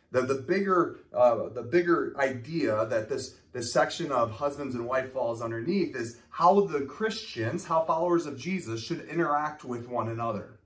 The, 0.10 0.22
the 0.22 0.36
bigger 0.36 1.00
uh, 1.14 1.50
the 1.50 1.64
bigger 1.64 2.16
idea 2.18 2.86
that 2.86 3.10
this 3.10 3.36
this 3.52 3.74
section 3.74 4.10
of 4.10 4.32
husbands 4.32 4.74
and 4.74 4.88
wife 4.88 5.12
falls 5.12 5.42
underneath 5.42 5.98
is 5.98 6.18
how 6.30 6.62
the 6.62 6.86
Christians, 6.86 7.66
how 7.66 7.84
followers 7.84 8.26
of 8.26 8.40
Jesus 8.40 8.82
should 8.82 9.02
interact 9.10 9.66
with 9.66 9.90
one 9.90 10.08
another 10.08 10.58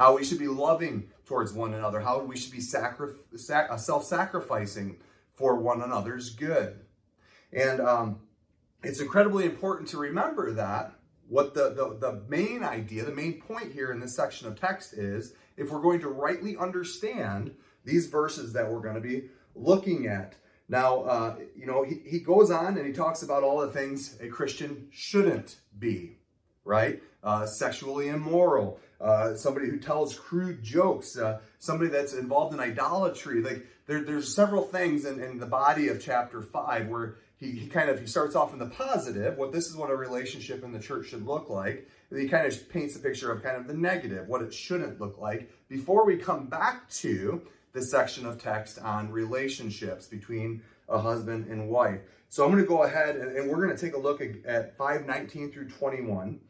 how 0.00 0.16
we 0.16 0.24
should 0.24 0.38
be 0.38 0.48
loving 0.48 1.10
towards 1.26 1.52
one 1.52 1.74
another, 1.74 2.00
how 2.00 2.22
we 2.22 2.34
should 2.34 2.50
be 2.50 2.60
sacri- 2.60 3.12
sac- 3.36 3.70
uh, 3.70 3.76
self-sacrificing 3.76 4.96
for 5.34 5.56
one 5.56 5.82
another's 5.82 6.30
good. 6.30 6.80
And 7.52 7.82
um, 7.82 8.20
it's 8.82 9.00
incredibly 9.00 9.44
important 9.44 9.90
to 9.90 9.98
remember 9.98 10.54
that 10.54 10.94
what 11.28 11.52
the, 11.52 11.74
the, 11.74 11.98
the 12.00 12.22
main 12.28 12.64
idea, 12.64 13.04
the 13.04 13.12
main 13.12 13.42
point 13.42 13.72
here 13.74 13.92
in 13.92 14.00
this 14.00 14.16
section 14.16 14.48
of 14.48 14.58
text 14.58 14.94
is 14.94 15.34
if 15.58 15.70
we're 15.70 15.82
going 15.82 16.00
to 16.00 16.08
rightly 16.08 16.56
understand 16.56 17.54
these 17.84 18.06
verses 18.06 18.54
that 18.54 18.72
we're 18.72 18.80
going 18.80 18.94
to 18.94 19.02
be 19.02 19.24
looking 19.54 20.06
at. 20.06 20.34
Now, 20.70 21.02
uh, 21.02 21.36
you 21.54 21.66
know, 21.66 21.82
he, 21.84 22.00
he 22.06 22.20
goes 22.20 22.50
on 22.50 22.78
and 22.78 22.86
he 22.86 22.94
talks 22.94 23.22
about 23.22 23.42
all 23.42 23.60
the 23.60 23.68
things 23.68 24.16
a 24.22 24.28
Christian 24.28 24.88
shouldn't 24.90 25.56
be, 25.78 26.16
right? 26.64 27.02
Uh, 27.22 27.44
sexually 27.44 28.08
immoral, 28.08 28.80
uh, 29.00 29.34
somebody 29.34 29.68
who 29.68 29.78
tells 29.78 30.18
crude 30.18 30.62
jokes, 30.62 31.16
uh, 31.16 31.40
somebody 31.58 31.90
that's 31.90 32.12
involved 32.12 32.52
in 32.52 32.60
idolatry. 32.60 33.42
Like 33.42 33.66
there, 33.86 34.02
there's 34.02 34.34
several 34.34 34.62
things 34.62 35.04
in, 35.04 35.22
in 35.22 35.38
the 35.38 35.46
body 35.46 35.88
of 35.88 36.02
chapter 36.02 36.42
five 36.42 36.88
where 36.88 37.16
he, 37.36 37.52
he 37.52 37.66
kind 37.66 37.88
of 37.88 38.00
he 38.00 38.06
starts 38.06 38.36
off 38.36 38.52
in 38.52 38.58
the 38.58 38.66
positive. 38.66 39.38
What 39.38 39.52
this 39.52 39.66
is 39.66 39.76
what 39.76 39.90
a 39.90 39.96
relationship 39.96 40.62
in 40.62 40.72
the 40.72 40.78
church 40.78 41.08
should 41.08 41.26
look 41.26 41.48
like. 41.48 41.88
And 42.10 42.20
he 42.20 42.28
kind 42.28 42.46
of 42.46 42.68
paints 42.68 42.96
a 42.96 42.98
picture 42.98 43.32
of 43.32 43.42
kind 43.42 43.56
of 43.56 43.66
the 43.66 43.74
negative, 43.74 44.28
what 44.28 44.42
it 44.42 44.52
shouldn't 44.52 45.00
look 45.00 45.18
like. 45.18 45.50
Before 45.68 46.04
we 46.04 46.16
come 46.16 46.46
back 46.46 46.90
to 46.90 47.42
the 47.72 47.82
section 47.82 48.26
of 48.26 48.42
text 48.42 48.78
on 48.80 49.10
relationships 49.10 50.06
between 50.06 50.62
a 50.88 50.98
husband 50.98 51.46
and 51.46 51.68
wife. 51.68 52.00
So 52.28 52.44
I'm 52.44 52.50
going 52.50 52.62
to 52.62 52.68
go 52.68 52.82
ahead 52.82 53.16
and, 53.16 53.36
and 53.36 53.48
we're 53.48 53.64
going 53.64 53.76
to 53.76 53.80
take 53.80 53.94
a 53.94 53.98
look 53.98 54.20
at, 54.20 54.44
at 54.44 54.76
519 54.76 55.52
through 55.52 55.68
21. 55.68 56.40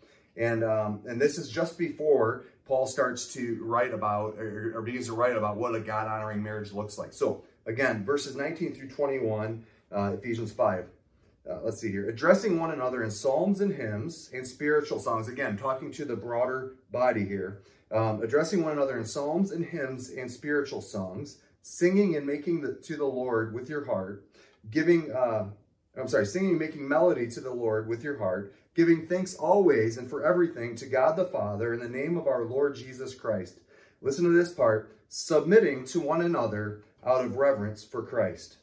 And, 0.40 0.64
um, 0.64 1.02
and 1.06 1.20
this 1.20 1.37
is 1.37 1.50
just 1.50 1.76
before 1.76 2.44
Paul 2.64 2.87
starts 2.87 3.30
to 3.35 3.62
write 3.62 3.92
about, 3.92 4.37
or, 4.38 4.73
or 4.75 4.82
begins 4.82 5.06
to 5.06 5.12
write 5.12 5.37
about 5.37 5.59
what 5.59 5.75
a 5.75 5.80
God 5.80 6.09
honoring 6.09 6.42
marriage 6.42 6.73
looks 6.73 6.97
like. 6.97 7.12
So 7.12 7.44
again, 7.66 8.06
verses 8.06 8.37
19 8.37 8.75
through 8.75 8.88
21, 8.88 9.64
uh, 9.94 10.12
Ephesians 10.14 10.50
5. 10.50 10.87
Uh, 11.49 11.59
let's 11.62 11.78
see 11.78 11.90
here. 11.90 12.09
Addressing 12.09 12.59
one 12.59 12.70
another 12.70 13.02
in 13.02 13.11
psalms 13.11 13.61
and 13.61 13.75
hymns 13.75 14.30
and 14.32 14.47
spiritual 14.47 14.99
songs. 14.99 15.28
Again, 15.28 15.59
talking 15.59 15.92
to 15.92 16.06
the 16.06 16.16
broader 16.16 16.76
body 16.90 17.26
here. 17.26 17.61
Um, 17.92 18.23
addressing 18.23 18.62
one 18.62 18.73
another 18.73 18.99
in 18.99 19.04
psalms 19.04 19.50
and 19.50 19.64
hymns 19.64 20.09
and 20.09 20.30
spiritual 20.30 20.80
songs. 20.80 21.38
Singing 21.61 22.16
and 22.16 22.26
making 22.26 22.62
the, 22.62 22.75
to 22.75 22.97
the 22.97 23.04
Lord 23.04 23.52
with 23.52 23.68
your 23.68 23.85
heart. 23.85 24.25
Giving, 24.70 25.12
uh, 25.12 25.49
I'm 25.99 26.09
sorry, 26.09 26.25
singing 26.25 26.50
and 26.50 26.59
making 26.59 26.88
melody 26.88 27.28
to 27.30 27.40
the 27.40 27.52
Lord 27.52 27.88
with 27.88 28.02
your 28.02 28.18
heart 28.18 28.54
giving 28.75 29.07
thanks 29.07 29.35
always 29.35 29.97
and 29.97 30.09
for 30.09 30.25
everything 30.25 30.77
to 30.77 30.87
God 30.87 31.17
the 31.17 31.25
Father 31.25 31.75
in 31.75 31.81
the 31.81 31.89
name 31.89 32.17
of 32.17 32.27
our 32.27 32.45
Lord 32.45 32.77
Jesus 32.77 33.15
Christ. 33.15 33.61
Listen 34.00 34.25
to 34.25 34.31
this 34.31 34.53
part 34.53 34.97
submitting 35.09 35.85
to 35.87 36.00
one 36.00 36.23
another 36.23 36.83
out 37.05 37.25
of 37.25 37.37
reverence 37.37 37.83
for 37.83 38.03
Christ. 38.03 38.59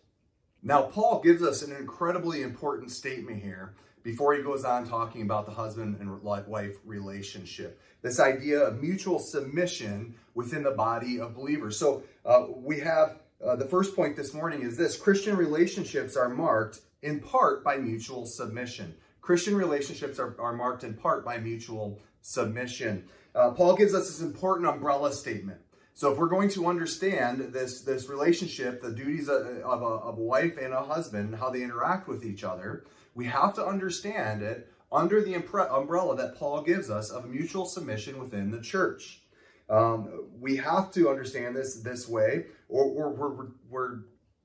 Now, 0.64 0.84
Paul 0.84 1.22
gives 1.22 1.44
us 1.44 1.62
an 1.62 1.76
incredibly 1.76 2.42
important 2.42 2.92
statement 2.92 3.44
here 3.44 3.74
before 4.04 4.34
he 4.34 4.42
goes 4.42 4.64
on 4.64 4.88
talking 4.88 5.22
about 5.22 5.46
the 5.46 5.52
husband 5.52 5.98
and 6.00 6.22
wife 6.22 6.76
relationship. 6.86 7.82
This 8.02 8.20
idea 8.20 8.62
of 8.62 8.82
mutual 8.82 9.20
submission 9.20 10.16
within 10.34 10.64
the 10.64 10.72
body 10.72 11.20
of 11.20 11.36
believers. 11.36 11.78
So, 11.78 12.04
uh, 12.26 12.46
we 12.56 12.80
have 12.80 13.20
uh, 13.46 13.56
the 13.56 13.66
first 13.66 13.96
point 13.96 14.16
this 14.16 14.34
morning 14.34 14.62
is 14.62 14.78
this 14.78 14.98
Christian 14.98 15.36
relationships 15.36 16.16
are 16.16 16.30
marked 16.30 16.80
in 17.02 17.20
part 17.20 17.64
by 17.64 17.78
mutual 17.78 18.26
submission. 18.26 18.96
Christian 19.27 19.57
relationships 19.57 20.19
are, 20.19 20.39
are 20.39 20.53
marked 20.53 20.86
in 20.86 20.93
part 20.93 21.25
by 21.25 21.38
mutual 21.38 22.00
submission. 22.22 23.10
Uh, 23.36 23.51
Paul 23.51 23.75
gives 23.75 23.93
us 23.93 24.07
this 24.07 24.22
important 24.22 24.69
umbrella 24.69 25.12
statement. 25.12 25.60
So 25.96 26.13
if 26.13 26.17
we're 26.17 26.29
going 26.29 26.48
to 26.51 26.65
understand 26.67 27.51
this, 27.51 27.81
this 27.81 28.07
relationship, 28.07 28.81
the 28.81 28.93
duties 28.93 29.27
of, 29.27 29.46
a, 29.46 29.60
of 29.65 30.17
a 30.17 30.22
wife 30.22 30.57
and 30.57 30.74
a 30.74 30.81
husband, 30.81 31.36
how 31.36 31.50
they 31.50 31.62
interact 31.62 32.07
with 32.07 32.24
each 32.24 32.46
other, 32.46 32.86
we 33.15 33.25
have 33.25 33.53
to 33.55 33.65
understand 33.65 34.43
it 34.43 34.72
under 34.93 35.22
the 35.22 35.34
umbrella 35.34 36.15
that 36.15 36.38
Paul 36.38 36.62
gives 36.62 36.89
us 36.89 37.12
of 37.12 37.27
mutual 37.27 37.65
submission 37.65 38.19
within 38.19 38.51
the 38.51 38.62
church. 38.62 39.24
Um, 39.69 40.29
we 40.39 40.55
have 40.55 40.89
to 40.93 41.10
understand 41.10 41.53
this 41.53 41.81
this 41.81 42.07
way, 42.07 42.46
or, 42.69 42.86
or 42.86 43.13
we're, 43.13 43.48
we're, 43.69 44.00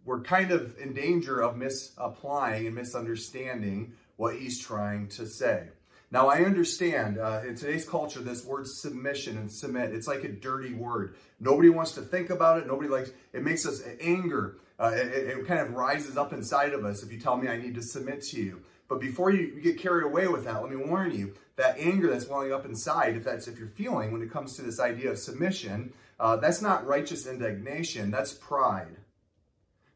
we're 0.05 0.23
kind 0.23 0.51
of 0.51 0.77
in 0.77 0.93
danger 0.93 1.41
of 1.41 1.57
misapplying 1.57 2.67
and 2.67 2.75
misunderstanding 2.75 3.93
what 4.17 4.37
he's 4.37 4.61
trying 4.61 5.09
to 5.09 5.27
say. 5.27 5.69
Now, 6.13 6.29
I 6.29 6.45
understand 6.45 7.19
uh, 7.19 7.41
in 7.47 7.57
today's 7.57 7.89
culture, 7.89 8.21
this 8.21 8.45
word 8.45 8.67
submission 8.67 9.39
and 9.39 9.51
submit, 9.51 9.95
it's 9.95 10.07
like 10.07 10.25
a 10.25 10.29
dirty 10.29 10.75
word. 10.75 11.17
Nobody 11.41 11.71
wants 11.71 11.93
to 11.93 12.03
think 12.03 12.29
about 12.29 12.59
it. 12.59 12.67
Nobody 12.67 12.91
likes 12.91 13.13
it, 13.33 13.43
makes 13.43 13.65
us 13.67 13.83
anger. 13.99 14.59
Uh, 14.79 14.93
it, 14.95 15.07
it, 15.07 15.47
kind 15.47 15.61
of 15.61 15.73
rises 15.73 16.19
up 16.19 16.35
inside 16.35 16.75
of 16.75 16.85
us 16.85 17.03
if 17.03 17.11
you 17.11 17.19
tell 17.19 17.37
me 17.37 17.49
I 17.49 17.57
need 17.57 17.75
to 17.77 17.83
submit 17.83 18.23
to 18.25 18.43
you. 18.43 18.61
But 18.89 19.01
before 19.01 19.31
you, 19.31 19.59
get 19.63 19.79
carried 19.79 20.05
away 20.05 20.29
with 20.29 20.45
that, 20.45 20.61
let 20.61 20.71
me 20.71 20.77
warn 20.77 21.13
you 21.13 21.33
that 21.57 21.79
anger 21.79 22.11
that's 22.11 22.29
welling 22.29 22.53
up 22.53 22.67
inside, 22.67 23.17
if 23.17 23.25
that's 23.25 23.49
if 23.49 23.59
you're 23.59 23.69
feeling 23.69 24.13
when 24.13 24.21
it 24.21 24.31
comes 24.31 24.55
to 24.57 24.63
this 24.63 24.81
idea 24.81 25.11
of 25.11 25.19
submission, 25.19 25.95
uh, 26.21 26.37
that's 26.37 26.61
not 26.61 26.87
righteous 26.87 27.27
indignation, 27.27 28.11
that's 28.11 28.35
pride. 28.35 28.97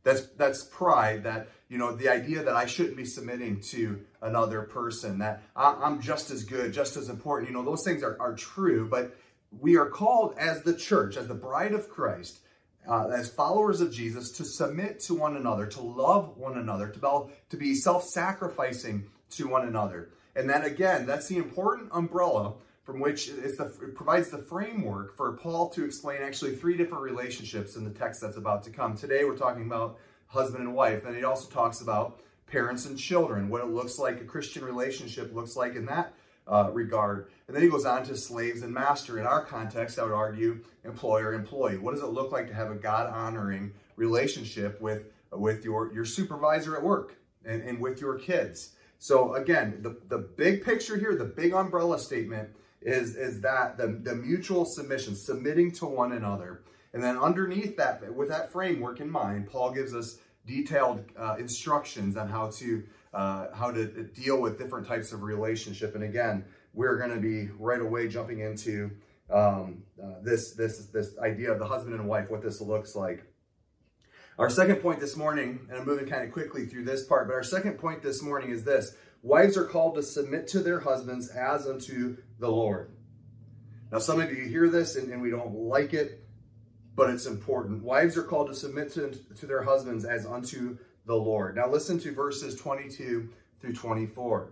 That's 0.02 0.22
that's 0.38 0.64
pride 0.64 1.24
that 1.24 1.48
you 1.68 1.78
know 1.78 1.94
the 1.94 2.08
idea 2.08 2.42
that 2.42 2.54
I 2.54 2.66
shouldn't 2.66 2.96
be 2.96 3.04
submitting 3.04 3.60
to 3.72 4.00
another 4.22 4.62
person 4.62 5.18
that 5.18 5.42
I'm 5.56 6.00
just 6.00 6.30
as 6.30 6.44
good, 6.44 6.72
just 6.72 6.96
as 6.96 7.08
important. 7.08 7.50
You 7.50 7.56
know 7.56 7.64
those 7.64 7.84
things 7.84 8.02
are, 8.02 8.16
are 8.20 8.34
true, 8.34 8.88
but 8.88 9.16
we 9.58 9.76
are 9.76 9.88
called 9.88 10.34
as 10.38 10.62
the 10.62 10.74
church, 10.74 11.16
as 11.16 11.28
the 11.28 11.34
bride 11.34 11.72
of 11.72 11.88
Christ, 11.88 12.40
uh, 12.88 13.08
as 13.08 13.28
followers 13.28 13.80
of 13.80 13.92
Jesus, 13.92 14.30
to 14.32 14.44
submit 14.44 15.00
to 15.00 15.14
one 15.14 15.36
another, 15.36 15.66
to 15.66 15.80
love 15.80 16.36
one 16.36 16.58
another, 16.58 16.88
to 16.88 16.98
be, 16.98 17.32
to 17.50 17.56
be 17.56 17.74
self-sacrificing 17.74 19.06
to 19.30 19.48
one 19.48 19.66
another. 19.66 20.10
And 20.34 20.48
then 20.48 20.62
again, 20.62 21.06
that's 21.06 21.28
the 21.28 21.38
important 21.38 21.88
umbrella 21.92 22.54
from 22.84 23.00
which 23.00 23.28
the, 23.28 23.64
it 23.82 23.94
provides 23.96 24.30
the 24.30 24.38
framework 24.38 25.16
for 25.16 25.32
Paul 25.32 25.70
to 25.70 25.84
explain 25.84 26.22
actually 26.22 26.54
three 26.54 26.76
different 26.76 27.02
relationships 27.02 27.74
in 27.74 27.82
the 27.82 27.90
text 27.90 28.20
that's 28.20 28.36
about 28.36 28.62
to 28.64 28.70
come. 28.70 28.96
Today 28.96 29.24
we're 29.24 29.36
talking 29.36 29.66
about 29.66 29.98
husband 30.28 30.64
and 30.64 30.74
wife, 30.74 31.04
and 31.04 31.16
he 31.16 31.24
also 31.24 31.48
talks 31.48 31.80
about 31.80 32.20
parents 32.46 32.86
and 32.86 32.98
children, 32.98 33.48
what 33.48 33.62
it 33.62 33.68
looks 33.68 33.98
like 33.98 34.20
a 34.20 34.24
Christian 34.24 34.64
relationship 34.64 35.34
looks 35.34 35.56
like 35.56 35.74
in 35.74 35.86
that 35.86 36.14
uh, 36.46 36.70
regard. 36.72 37.28
And 37.46 37.56
then 37.56 37.62
he 37.62 37.68
goes 37.68 37.84
on 37.84 38.04
to 38.04 38.16
slaves 38.16 38.62
and 38.62 38.72
master. 38.72 39.18
In 39.18 39.26
our 39.26 39.44
context, 39.44 39.98
I 39.98 40.04
would 40.04 40.12
argue 40.12 40.60
employer 40.84 41.34
employee. 41.34 41.78
What 41.78 41.94
does 41.94 42.02
it 42.02 42.10
look 42.10 42.30
like 42.30 42.48
to 42.48 42.54
have 42.54 42.70
a 42.70 42.76
God 42.76 43.12
honoring 43.12 43.72
relationship 43.96 44.80
with 44.80 45.06
with 45.32 45.64
your 45.64 45.92
your 45.92 46.04
supervisor 46.04 46.76
at 46.76 46.82
work 46.82 47.16
and, 47.44 47.62
and 47.62 47.80
with 47.80 48.00
your 48.00 48.18
kids? 48.18 48.76
So 48.98 49.34
again, 49.34 49.80
the, 49.82 49.98
the 50.08 50.18
big 50.18 50.64
picture 50.64 50.96
here, 50.96 51.14
the 51.14 51.24
big 51.24 51.52
umbrella 51.52 51.98
statement 51.98 52.50
is, 52.80 53.16
is 53.16 53.40
that 53.42 53.76
the, 53.76 53.88
the 53.88 54.14
mutual 54.14 54.64
submission, 54.64 55.14
submitting 55.14 55.72
to 55.72 55.86
one 55.86 56.12
another. 56.12 56.62
And 56.96 57.04
then 57.04 57.18
underneath 57.18 57.76
that, 57.76 58.14
with 58.14 58.30
that 58.30 58.50
framework 58.50 59.00
in 59.00 59.10
mind, 59.10 59.48
Paul 59.48 59.70
gives 59.70 59.94
us 59.94 60.18
detailed 60.46 61.04
uh, 61.14 61.36
instructions 61.38 62.16
on 62.16 62.26
how 62.26 62.48
to 62.52 62.84
uh, 63.12 63.48
how 63.54 63.70
to 63.70 64.04
deal 64.04 64.40
with 64.40 64.56
different 64.56 64.86
types 64.86 65.12
of 65.12 65.22
relationship. 65.22 65.94
And 65.94 66.02
again, 66.02 66.46
we're 66.72 66.96
going 66.96 67.10
to 67.10 67.20
be 67.20 67.50
right 67.58 67.82
away 67.82 68.08
jumping 68.08 68.40
into 68.40 68.92
um, 69.30 69.82
uh, 70.02 70.22
this 70.22 70.54
this 70.54 70.86
this 70.86 71.18
idea 71.18 71.52
of 71.52 71.58
the 71.58 71.66
husband 71.66 71.96
and 71.96 72.08
wife, 72.08 72.30
what 72.30 72.40
this 72.40 72.62
looks 72.62 72.96
like. 72.96 73.24
Our 74.38 74.48
second 74.48 74.76
point 74.76 74.98
this 74.98 75.18
morning, 75.18 75.66
and 75.68 75.78
I'm 75.78 75.84
moving 75.84 76.08
kind 76.08 76.24
of 76.24 76.32
quickly 76.32 76.64
through 76.64 76.86
this 76.86 77.04
part, 77.04 77.28
but 77.28 77.34
our 77.34 77.42
second 77.42 77.78
point 77.78 78.02
this 78.02 78.22
morning 78.22 78.52
is 78.52 78.64
this 78.64 78.96
Wives 79.20 79.58
are 79.58 79.66
called 79.66 79.96
to 79.96 80.02
submit 80.02 80.48
to 80.48 80.60
their 80.60 80.80
husbands 80.80 81.28
as 81.28 81.66
unto 81.66 82.16
the 82.38 82.48
Lord. 82.48 82.90
Now, 83.92 83.98
some 83.98 84.18
of 84.18 84.32
you 84.32 84.44
hear 84.44 84.70
this 84.70 84.96
and, 84.96 85.12
and 85.12 85.20
we 85.20 85.30
don't 85.30 85.54
like 85.54 85.92
it, 85.92 86.25
but 86.96 87.10
it's 87.10 87.26
important. 87.26 87.84
Wives 87.84 88.16
are 88.16 88.22
called 88.22 88.48
to 88.48 88.54
submit 88.54 88.92
to, 88.94 89.10
to 89.36 89.46
their 89.46 89.62
husbands 89.62 90.04
as 90.04 90.26
unto 90.26 90.78
the 91.04 91.14
Lord. 91.14 91.54
Now, 91.54 91.68
listen 91.68 92.00
to 92.00 92.12
verses 92.12 92.56
22 92.56 93.28
through 93.60 93.74
24. 93.74 94.50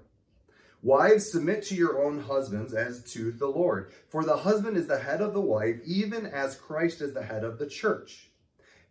Wives, 0.83 1.33
submit 1.33 1.63
to 1.65 1.75
your 1.75 2.05
own 2.05 2.21
husbands 2.21 2.75
as 2.75 3.03
to 3.15 3.33
the 3.33 3.47
Lord. 3.47 3.91
For 4.11 4.23
the 4.23 4.37
husband 4.37 4.77
is 4.77 4.87
the 4.87 4.99
head 4.99 5.23
of 5.23 5.33
the 5.33 5.41
wife, 5.41 5.77
even 5.87 6.27
as 6.27 6.57
Christ 6.57 7.01
is 7.01 7.15
the 7.15 7.23
head 7.23 7.43
of 7.43 7.59
the 7.59 7.67
church, 7.67 8.29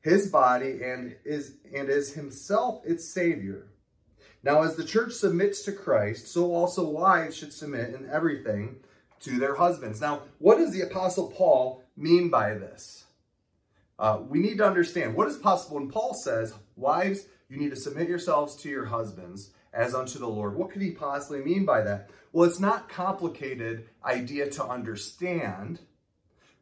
his 0.02 0.30
body, 0.30 0.82
and 0.84 1.16
is, 1.24 1.54
and 1.74 1.90
is 1.90 2.16
himself 2.16 2.82
its 2.84 3.08
Savior. 3.08 3.68
Now, 4.42 4.64
as 4.64 4.76
the 4.76 4.84
church 4.84 5.14
submits 5.14 5.62
to 5.64 5.72
Christ, 5.72 6.28
so 6.28 6.54
also 6.54 6.84
wives 6.84 7.38
should 7.38 7.54
submit 7.54 7.94
in 7.94 8.10
everything 8.10 8.78
to 9.22 9.38
their 9.38 9.56
husbands. 9.56 10.02
Now, 10.02 10.24
what 10.40 10.58
does 10.58 10.74
the 10.74 10.82
Apostle 10.82 11.32
Paul 11.32 11.84
mean 11.96 12.30
by 12.30 12.56
this? 12.56 13.06
Uh, 14.00 14.20
we 14.28 14.40
need 14.40 14.58
to 14.58 14.66
understand 14.66 15.16
what 15.16 15.28
is 15.28 15.38
possible 15.38 15.78
when 15.78 15.90
Paul 15.90 16.14
says, 16.14 16.54
Wives, 16.76 17.26
you 17.50 17.58
need 17.58 17.70
to 17.70 17.76
submit 17.76 18.10
yourselves 18.10 18.56
to 18.58 18.70
your 18.70 18.86
husbands 18.86 19.52
as 19.74 19.94
unto 19.94 20.20
the 20.20 20.28
Lord. 20.28 20.56
What 20.56 20.72
could 20.72 20.82
he 20.82 20.92
possibly 20.92 21.42
mean 21.42 21.66
by 21.66 21.82
that? 21.82 22.10
Well, 22.32 22.50
it's 22.50 22.60
not 22.60 22.90
complicated 22.90 23.90
idea 24.04 24.50
to 24.52 24.66
understand, 24.66 25.80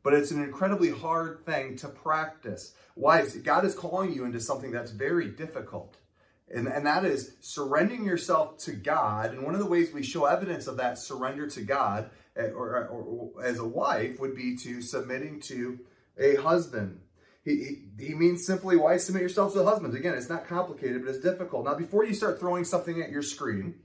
but 0.03 0.13
it's 0.13 0.31
an 0.31 0.43
incredibly 0.43 0.89
hard 0.89 1.45
thing 1.45 1.77
to 1.77 1.87
practice. 1.87 2.73
Wives, 2.95 3.35
God 3.37 3.65
is 3.65 3.75
calling 3.75 4.11
you 4.11 4.25
into 4.25 4.39
something 4.39 4.71
that's 4.71 4.91
very 4.91 5.29
difficult. 5.29 5.97
And, 6.53 6.67
and 6.67 6.85
that 6.85 7.05
is 7.05 7.35
surrendering 7.39 8.05
yourself 8.05 8.57
to 8.59 8.73
God. 8.73 9.33
And 9.33 9.43
one 9.43 9.53
of 9.53 9.61
the 9.61 9.65
ways 9.65 9.93
we 9.93 10.03
show 10.03 10.25
evidence 10.25 10.67
of 10.67 10.77
that 10.77 10.97
surrender 10.97 11.47
to 11.47 11.61
God 11.61 12.09
eh, 12.35 12.47
or, 12.47 12.87
or, 12.87 13.31
or 13.35 13.45
as 13.45 13.59
a 13.59 13.67
wife 13.67 14.19
would 14.19 14.35
be 14.35 14.57
to 14.57 14.81
submitting 14.81 15.39
to 15.41 15.79
a 16.19 16.35
husband. 16.35 16.99
He, 17.43 17.85
he, 17.99 18.13
means 18.13 18.45
simply, 18.45 18.77
why 18.77 18.97
submit 18.97 19.23
yourself 19.23 19.53
to 19.53 19.59
the 19.59 19.65
husband? 19.65 19.95
Again, 19.95 20.13
it's 20.13 20.29
not 20.29 20.45
complicated, 20.45 21.03
but 21.03 21.09
it's 21.09 21.23
difficult. 21.23 21.65
Now, 21.65 21.73
before 21.73 22.05
you 22.05 22.13
start 22.13 22.39
throwing 22.39 22.63
something 22.63 23.01
at 23.01 23.09
your 23.09 23.23
screen, 23.23 23.75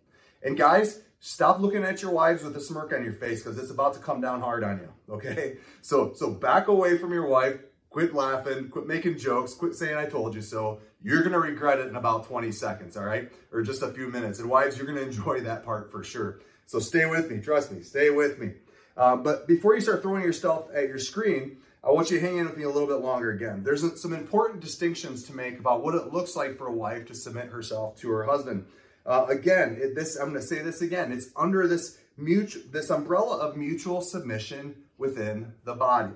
and 0.42 0.58
guys, 0.58 1.00
stop 1.20 1.60
looking 1.60 1.82
at 1.82 2.02
your 2.02 2.12
wives 2.12 2.44
with 2.44 2.54
a 2.56 2.60
smirk 2.60 2.92
on 2.92 3.02
your 3.02 3.14
face 3.14 3.42
because 3.42 3.58
it's 3.58 3.70
about 3.70 3.94
to 3.94 4.00
come 4.00 4.20
down 4.20 4.40
hard 4.40 4.62
on 4.64 4.78
you. 4.78 4.88
Okay? 5.14 5.58
So 5.82 6.12
so 6.14 6.30
back 6.30 6.66
away 6.66 6.98
from 6.98 7.12
your 7.12 7.28
wife, 7.28 7.60
quit 7.90 8.12
laughing, 8.12 8.68
quit 8.68 8.86
making 8.86 9.18
jokes, 9.18 9.54
quit 9.54 9.75
saying 9.75 9.96
I 9.96 10.06
told 10.06 10.34
you 10.34 10.42
so. 10.42 10.80
You're 11.00 11.22
gonna 11.22 11.38
regret 11.38 11.78
it 11.78 11.86
in 11.86 11.94
about 11.94 12.26
20 12.26 12.50
seconds, 12.50 12.96
all 12.96 13.04
right? 13.04 13.30
Or 13.52 13.62
just 13.62 13.82
a 13.82 13.92
few 13.92 14.08
minutes. 14.08 14.40
And 14.40 14.50
wives, 14.50 14.76
you're 14.76 14.86
gonna 14.86 15.00
enjoy 15.00 15.40
that 15.42 15.64
part 15.64 15.92
for 15.92 16.02
sure. 16.02 16.40
So 16.66 16.80
stay 16.80 17.06
with 17.06 17.30
me, 17.30 17.40
trust 17.40 17.70
me, 17.70 17.82
stay 17.82 18.10
with 18.10 18.38
me. 18.38 18.54
Uh, 18.96 19.16
but 19.16 19.46
before 19.46 19.75
you 19.75 19.80
start 19.80 20.02
throwing 20.02 20.22
yourself 20.22 20.68
at 20.75 20.88
your 20.88 20.98
screen, 20.98 21.58
I 21.85 21.90
want 21.90 22.11
you 22.11 22.18
to 22.18 22.26
hang 22.26 22.38
in 22.38 22.47
with 22.47 22.56
me 22.56 22.64
a 22.64 22.71
little 22.71 22.88
bit 22.88 23.04
longer 23.04 23.30
again. 23.30 23.62
There's 23.62 24.00
some 24.00 24.12
important 24.12 24.61
distinctions 24.61 25.23
to 25.25 25.33
make 25.35 25.59
about 25.59 25.85
what 25.85 25.95
it 25.95 26.12
looks 26.12 26.35
like 26.35 26.59
for 26.59 26.66
a 26.66 26.73
wife 26.73 27.06
to 27.06 27.14
submit 27.14 27.47
herself 27.47 27.97
to 28.00 28.11
her 28.11 28.25
husband. 28.25 28.66
Uh, 29.04 29.26
again, 29.28 29.78
it, 29.80 29.95
this 29.95 30.16
I'm 30.16 30.30
going 30.30 30.40
to 30.40 30.47
say 30.47 30.62
this 30.62 30.83
again. 30.83 31.12
It's 31.12 31.28
under 31.37 31.68
this 31.68 31.99
mutual, 32.16 32.62
this 32.71 32.90
umbrella 32.90 33.38
of 33.38 33.56
mutual 33.56 34.00
submission 34.00 34.83
within 34.99 35.54
the 35.64 35.75
body. 35.75 36.14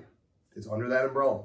It's 0.55 0.67
under 0.67 0.89
that 0.89 1.05
umbrella. 1.05 1.43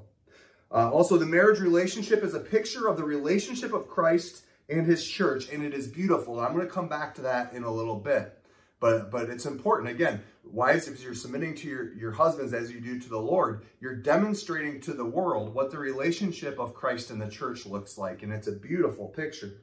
Uh, 0.72 0.90
also, 0.90 1.16
the 1.16 1.26
marriage 1.26 1.60
relationship 1.60 2.24
is 2.24 2.34
a 2.34 2.40
picture 2.40 2.88
of 2.88 2.96
the 2.96 3.04
relationship 3.04 3.72
of 3.72 3.86
Christ 3.86 4.44
and 4.68 4.86
his 4.86 5.06
church, 5.06 5.48
and 5.52 5.62
it 5.62 5.72
is 5.72 5.86
beautiful. 5.86 6.40
I'm 6.40 6.52
going 6.52 6.66
to 6.66 6.72
come 6.72 6.88
back 6.88 7.14
to 7.14 7.22
that 7.22 7.52
in 7.52 7.62
a 7.62 7.72
little 7.72 7.96
bit. 7.96 8.36
But 8.80 9.10
but 9.10 9.30
it's 9.30 9.46
important. 9.46 9.90
Again, 9.90 10.22
wives, 10.50 10.88
if 10.88 11.02
you're 11.02 11.14
submitting 11.14 11.54
to 11.56 11.68
your, 11.68 11.94
your 11.94 12.12
husbands 12.12 12.52
as 12.52 12.70
you 12.70 12.80
do 12.80 12.98
to 12.98 13.08
the 13.08 13.18
Lord, 13.18 13.64
you're 13.80 13.96
demonstrating 13.96 14.80
to 14.82 14.92
the 14.92 15.04
world 15.04 15.54
what 15.54 15.70
the 15.70 15.78
relationship 15.78 16.58
of 16.58 16.74
Christ 16.74 17.10
and 17.10 17.20
the 17.20 17.28
church 17.28 17.66
looks 17.66 17.98
like. 17.98 18.22
And 18.22 18.32
it's 18.32 18.46
a 18.46 18.52
beautiful 18.52 19.08
picture. 19.08 19.62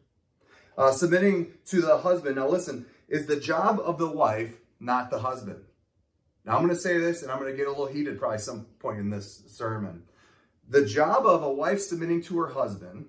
Uh, 0.78 0.92
submitting 0.92 1.54
to 1.66 1.82
the 1.82 1.98
husband. 1.98 2.36
Now, 2.36 2.48
listen, 2.48 2.86
is 3.08 3.28
the 3.28 3.40
job 3.40 3.80
of 3.80 3.98
the 3.98 4.10
wife, 4.10 4.58
not 4.80 5.10
the 5.10 5.20
husband. 5.20 5.63
Now, 6.46 6.54
I'm 6.54 6.63
going 6.63 6.75
to 6.75 6.82
say 6.82 6.98
this, 6.98 7.22
and 7.22 7.32
I'm 7.32 7.40
going 7.40 7.52
to 7.52 7.58
get 7.58 7.68
a 7.68 7.70
little 7.70 7.86
heated 7.86 8.20
probably 8.20 8.40
some 8.40 8.66
point 8.80 9.00
in 9.00 9.10
this 9.10 9.44
sermon. 9.48 10.04
The 10.68 10.86
job 10.86 11.25
of 11.25 11.44
a 11.44 11.52
wife 11.52 11.80
submitting 11.80 12.22
to 12.24 12.40
her 12.40 12.50
husband 12.50 13.08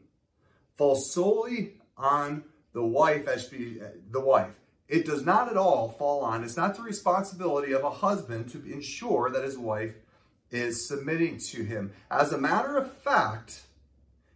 falls 0.77 1.13
solely 1.13 1.75
on 1.97 2.45
the 2.73 2.85
wife 2.85 3.27
as 3.29 3.49
she, 3.49 3.81
the 4.11 4.21
wife. 4.21 4.55
It 4.95 5.05
does 5.05 5.25
not 5.25 5.51
at 5.51 5.57
all 5.57 5.89
fall 5.89 6.23
on, 6.23 6.45
it's 6.45 6.57
not 6.57 6.77
the 6.77 6.83
responsibility 6.83 7.73
of 7.73 7.83
a 7.83 7.91
husband 7.91 8.49
to 8.51 8.65
ensure 8.73 9.29
that 9.29 9.43
his 9.43 9.59
wife 9.59 9.97
is 10.53 10.87
submitting 10.87 11.39
to 11.39 11.65
him. 11.65 11.91
As 12.13 12.33
a 12.33 12.39
matter 12.39 12.77
of 12.77 12.97
fact, 12.99 13.63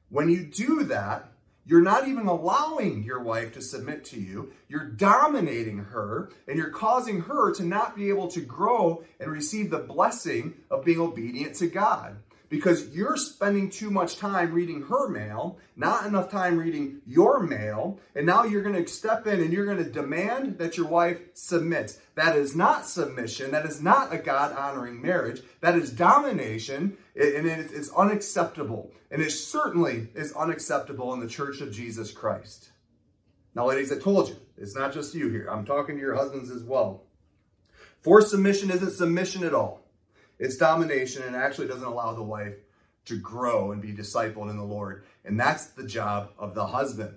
when 0.09 0.29
you 0.29 0.43
do 0.43 0.83
that, 0.83 1.31
you're 1.65 1.81
not 1.81 2.09
even 2.09 2.27
allowing 2.27 3.05
your 3.05 3.23
wife 3.23 3.53
to 3.53 3.63
submit 3.63 4.05
to 4.07 4.21
you. 4.21 4.51
You're 4.69 4.89
dominating 4.89 5.79
her 5.79 6.33
and 6.49 6.57
you're 6.57 6.71
causing 6.71 7.21
her 7.21 7.55
to 7.55 7.65
not 7.65 7.95
be 7.95 8.09
able 8.09 8.27
to 8.27 8.41
grow 8.41 9.05
and 9.21 9.31
receive 9.31 9.71
the 9.71 9.79
blessing 9.79 10.55
of 10.73 10.85
being 10.85 10.99
obedient 10.99 11.55
to 11.57 11.69
God 11.69 12.17
because 12.49 12.89
you're 12.95 13.17
spending 13.17 13.71
too 13.71 13.91
much 13.91 14.17
time 14.17 14.53
reading 14.53 14.83
her 14.83 15.09
mail, 15.09 15.59
not 15.77 16.07
enough 16.07 16.31
time 16.31 16.59
reading 16.59 17.01
your 17.07 17.41
mail, 17.41 17.99
and 18.15 18.27
now 18.27 18.45
you're 18.45 18.63
going 18.63 18.83
to 18.83 18.91
step 18.91 19.27
in 19.27 19.41
and 19.41 19.53
you're 19.53 19.67
going 19.67 19.83
to 19.83 19.91
demand 19.91 20.59
that 20.59 20.77
your 20.77 20.87
wife 20.87 21.21
submits. 21.35 21.99
That 22.15 22.37
is 22.37 22.57
not 22.57 22.87
submission. 22.87 23.51
That 23.51 23.67
is 23.67 23.83
not 23.83 24.13
a 24.13 24.19
God 24.19 24.57
honoring 24.57 25.01
marriage. 25.03 25.43
That 25.61 25.77
is 25.77 25.91
domination, 25.91 26.97
and 27.15 27.47
it 27.47 27.71
is 27.71 27.91
unacceptable. 27.97 28.93
And 29.11 29.23
it 29.23 29.31
certainly 29.31 30.09
is 30.15 30.33
unacceptable 30.33 31.13
in 31.15 31.21
the 31.21 31.29
church 31.29 31.61
of 31.61 31.73
Jesus 31.73 32.11
Christ. 32.11 32.71
Now, 33.55 33.67
ladies, 33.67 33.93
I 33.93 33.99
told 33.99 34.29
you, 34.29 34.37
it's 34.57 34.77
not 34.77 34.93
just 34.93 35.15
you 35.15 35.29
here. 35.29 35.49
I'm 35.51 35.65
talking 35.65 35.97
to 35.97 36.01
your 36.01 36.15
husbands 36.15 36.51
as 36.51 36.63
well. 36.63 37.05
Forced 38.03 38.31
submission 38.31 38.71
isn't 38.71 38.93
submission 38.93 39.45
at 39.45 39.55
all. 39.55 39.88
It's 40.39 40.57
domination 40.57 41.23
and 41.23 41.35
actually 41.35 41.69
doesn't 41.69 41.85
allow 41.85 42.15
the 42.15 42.23
wife 42.23 42.57
to 43.07 43.19
grow 43.19 43.73
and 43.73 43.83
be 43.83 43.93
discipled 43.93 44.51
in 44.51 44.57
the 44.57 44.65
Lord. 44.65 45.05
And 45.25 45.39
that's 45.39 45.67
the 45.67 45.87
job 45.87 46.31
of 46.39 46.55
the 46.55 46.67
husband 46.67 47.17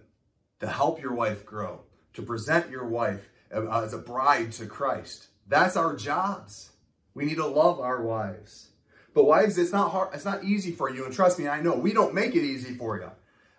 to 0.59 0.67
help 0.67 1.01
your 1.01 1.13
wife 1.13 1.45
grow, 1.45 1.81
to 2.13 2.21
present 2.21 2.69
your 2.69 2.85
wife 2.85 3.29
as 3.51 3.93
a 3.93 3.97
bride 3.97 4.51
to 4.53 4.65
Christ. 4.65 5.27
That's 5.47 5.75
our 5.75 5.95
jobs. 5.95 6.71
We 7.13 7.25
need 7.25 7.35
to 7.35 7.45
love 7.45 7.79
our 7.79 8.01
wives. 8.01 8.69
But 9.13 9.25
wives, 9.25 9.57
it's 9.57 9.73
not 9.73 9.91
hard. 9.91 10.13
It's 10.13 10.23
not 10.25 10.43
easy 10.43 10.71
for 10.71 10.89
you. 10.89 11.05
And 11.05 11.13
trust 11.13 11.37
me, 11.37 11.47
I 11.47 11.61
know 11.61 11.75
we 11.75 11.91
don't 11.91 12.13
make 12.13 12.35
it 12.35 12.43
easy 12.43 12.73
for 12.75 12.97
you. 12.97 13.11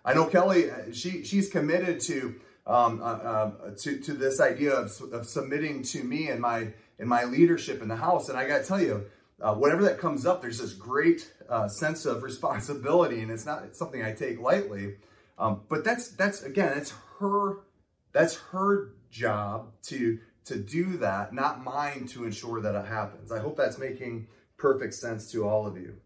I 0.03 0.13
know 0.13 0.25
Kelly. 0.25 0.71
Uh, 0.71 0.91
she 0.91 1.23
she's 1.23 1.49
committed 1.49 1.99
to 2.01 2.35
um, 2.65 3.01
uh, 3.01 3.05
uh, 3.05 3.51
to 3.81 3.99
to 3.99 4.13
this 4.13 4.41
idea 4.41 4.73
of, 4.73 4.91
of 5.13 5.27
submitting 5.27 5.83
to 5.83 6.03
me 6.03 6.29
and 6.29 6.41
my 6.41 6.73
and 6.97 7.07
my 7.07 7.25
leadership 7.25 7.81
in 7.81 7.87
the 7.87 7.95
house. 7.95 8.29
And 8.29 8.37
I 8.37 8.47
got 8.47 8.61
to 8.61 8.67
tell 8.67 8.81
you, 8.81 9.05
uh, 9.43 9.53
whenever 9.53 9.83
that 9.83 9.99
comes 9.99 10.25
up, 10.25 10.41
there's 10.41 10.59
this 10.59 10.73
great 10.73 11.31
uh, 11.49 11.67
sense 11.67 12.05
of 12.05 12.23
responsibility, 12.23 13.19
and 13.19 13.29
it's 13.29 13.45
not 13.45 13.63
it's 13.63 13.77
something 13.77 14.01
I 14.01 14.13
take 14.13 14.39
lightly. 14.39 14.95
Um, 15.37 15.61
but 15.67 15.83
that's 15.83 16.09
that's 16.09 16.43
again, 16.43 16.77
it's 16.77 16.93
her 17.19 17.57
that's 18.13 18.35
her 18.51 18.93
job 19.11 19.73
to 19.83 20.19
to 20.45 20.57
do 20.57 20.97
that, 20.97 21.33
not 21.33 21.63
mine 21.63 22.07
to 22.07 22.23
ensure 22.23 22.61
that 22.61 22.75
it 22.75 22.85
happens. 22.87 23.31
I 23.31 23.39
hope 23.39 23.57
that's 23.57 23.77
making 23.77 24.27
perfect 24.57 24.93
sense 24.93 25.31
to 25.31 25.47
all 25.47 25.67
of 25.67 25.77
you. 25.77 25.97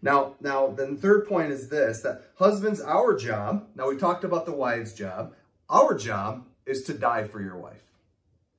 Now, 0.00 0.34
now, 0.40 0.68
then 0.68 0.96
third 0.96 1.28
point 1.28 1.52
is 1.52 1.68
this, 1.68 2.00
that 2.02 2.22
husbands, 2.36 2.80
our 2.80 3.16
job, 3.16 3.68
now 3.76 3.88
we 3.88 3.96
talked 3.96 4.24
about 4.24 4.46
the 4.46 4.52
wife's 4.52 4.94
job, 4.94 5.34
our 5.68 5.94
job 5.94 6.46
is 6.66 6.82
to 6.84 6.94
die 6.94 7.24
for 7.24 7.40
your 7.40 7.56
wife. 7.56 7.92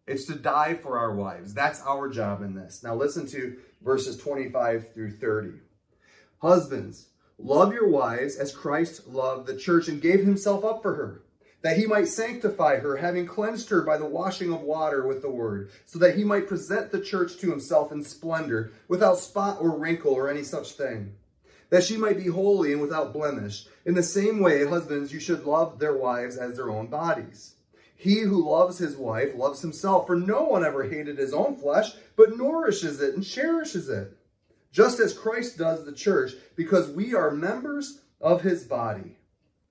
It's 0.07 0.25
to 0.25 0.35
die 0.35 0.75
for 0.75 0.97
our 0.97 1.13
wives. 1.13 1.53
That's 1.53 1.81
our 1.81 2.09
job 2.09 2.41
in 2.41 2.55
this. 2.55 2.83
Now 2.83 2.95
listen 2.95 3.25
to 3.27 3.57
verses 3.83 4.17
25 4.17 4.93
through 4.93 5.11
30. 5.11 5.59
Husbands, 6.41 7.07
love 7.37 7.73
your 7.73 7.87
wives 7.87 8.35
as 8.35 8.55
Christ 8.55 9.07
loved 9.07 9.47
the 9.47 9.57
church 9.57 9.87
and 9.87 10.01
gave 10.01 10.21
himself 10.21 10.63
up 10.63 10.81
for 10.81 10.95
her, 10.95 11.21
that 11.61 11.77
he 11.77 11.85
might 11.85 12.07
sanctify 12.07 12.77
her, 12.77 12.97
having 12.97 13.25
cleansed 13.25 13.69
her 13.69 13.81
by 13.81 13.97
the 13.97 14.05
washing 14.05 14.51
of 14.51 14.61
water 14.61 15.07
with 15.07 15.21
the 15.21 15.31
word, 15.31 15.71
so 15.85 15.99
that 15.99 16.15
he 16.15 16.23
might 16.23 16.47
present 16.47 16.91
the 16.91 17.01
church 17.01 17.37
to 17.37 17.49
himself 17.49 17.91
in 17.91 18.03
splendor, 18.03 18.71
without 18.87 19.17
spot 19.17 19.57
or 19.61 19.77
wrinkle 19.77 20.13
or 20.13 20.29
any 20.29 20.43
such 20.43 20.73
thing, 20.73 21.15
that 21.69 21.83
she 21.83 21.97
might 21.97 22.17
be 22.17 22.27
holy 22.27 22.71
and 22.71 22.81
without 22.81 23.13
blemish. 23.13 23.65
In 23.85 23.93
the 23.93 24.03
same 24.03 24.39
way, 24.39 24.65
husbands, 24.65 25.13
you 25.13 25.19
should 25.19 25.45
love 25.45 25.79
their 25.79 25.95
wives 25.95 26.37
as 26.37 26.55
their 26.55 26.69
own 26.69 26.87
bodies. 26.87 27.52
He 28.03 28.19
who 28.19 28.49
loves 28.49 28.79
his 28.79 28.97
wife 28.97 29.33
loves 29.33 29.61
himself, 29.61 30.07
for 30.07 30.17
no 30.17 30.43
one 30.43 30.65
ever 30.65 30.83
hated 30.83 31.17
his 31.17 31.33
own 31.33 31.55
flesh, 31.55 31.93
but 32.17 32.35
nourishes 32.35 32.99
it 32.99 33.15
and 33.15 33.25
cherishes 33.25 33.87
it, 33.87 34.17
just 34.73 34.99
as 34.99 35.17
Christ 35.17 35.57
does 35.57 35.85
the 35.85 35.93
church, 35.93 36.33
because 36.57 36.89
we 36.89 37.15
are 37.15 37.31
members 37.31 38.01
of 38.19 38.41
his 38.41 38.65
body. 38.65 39.15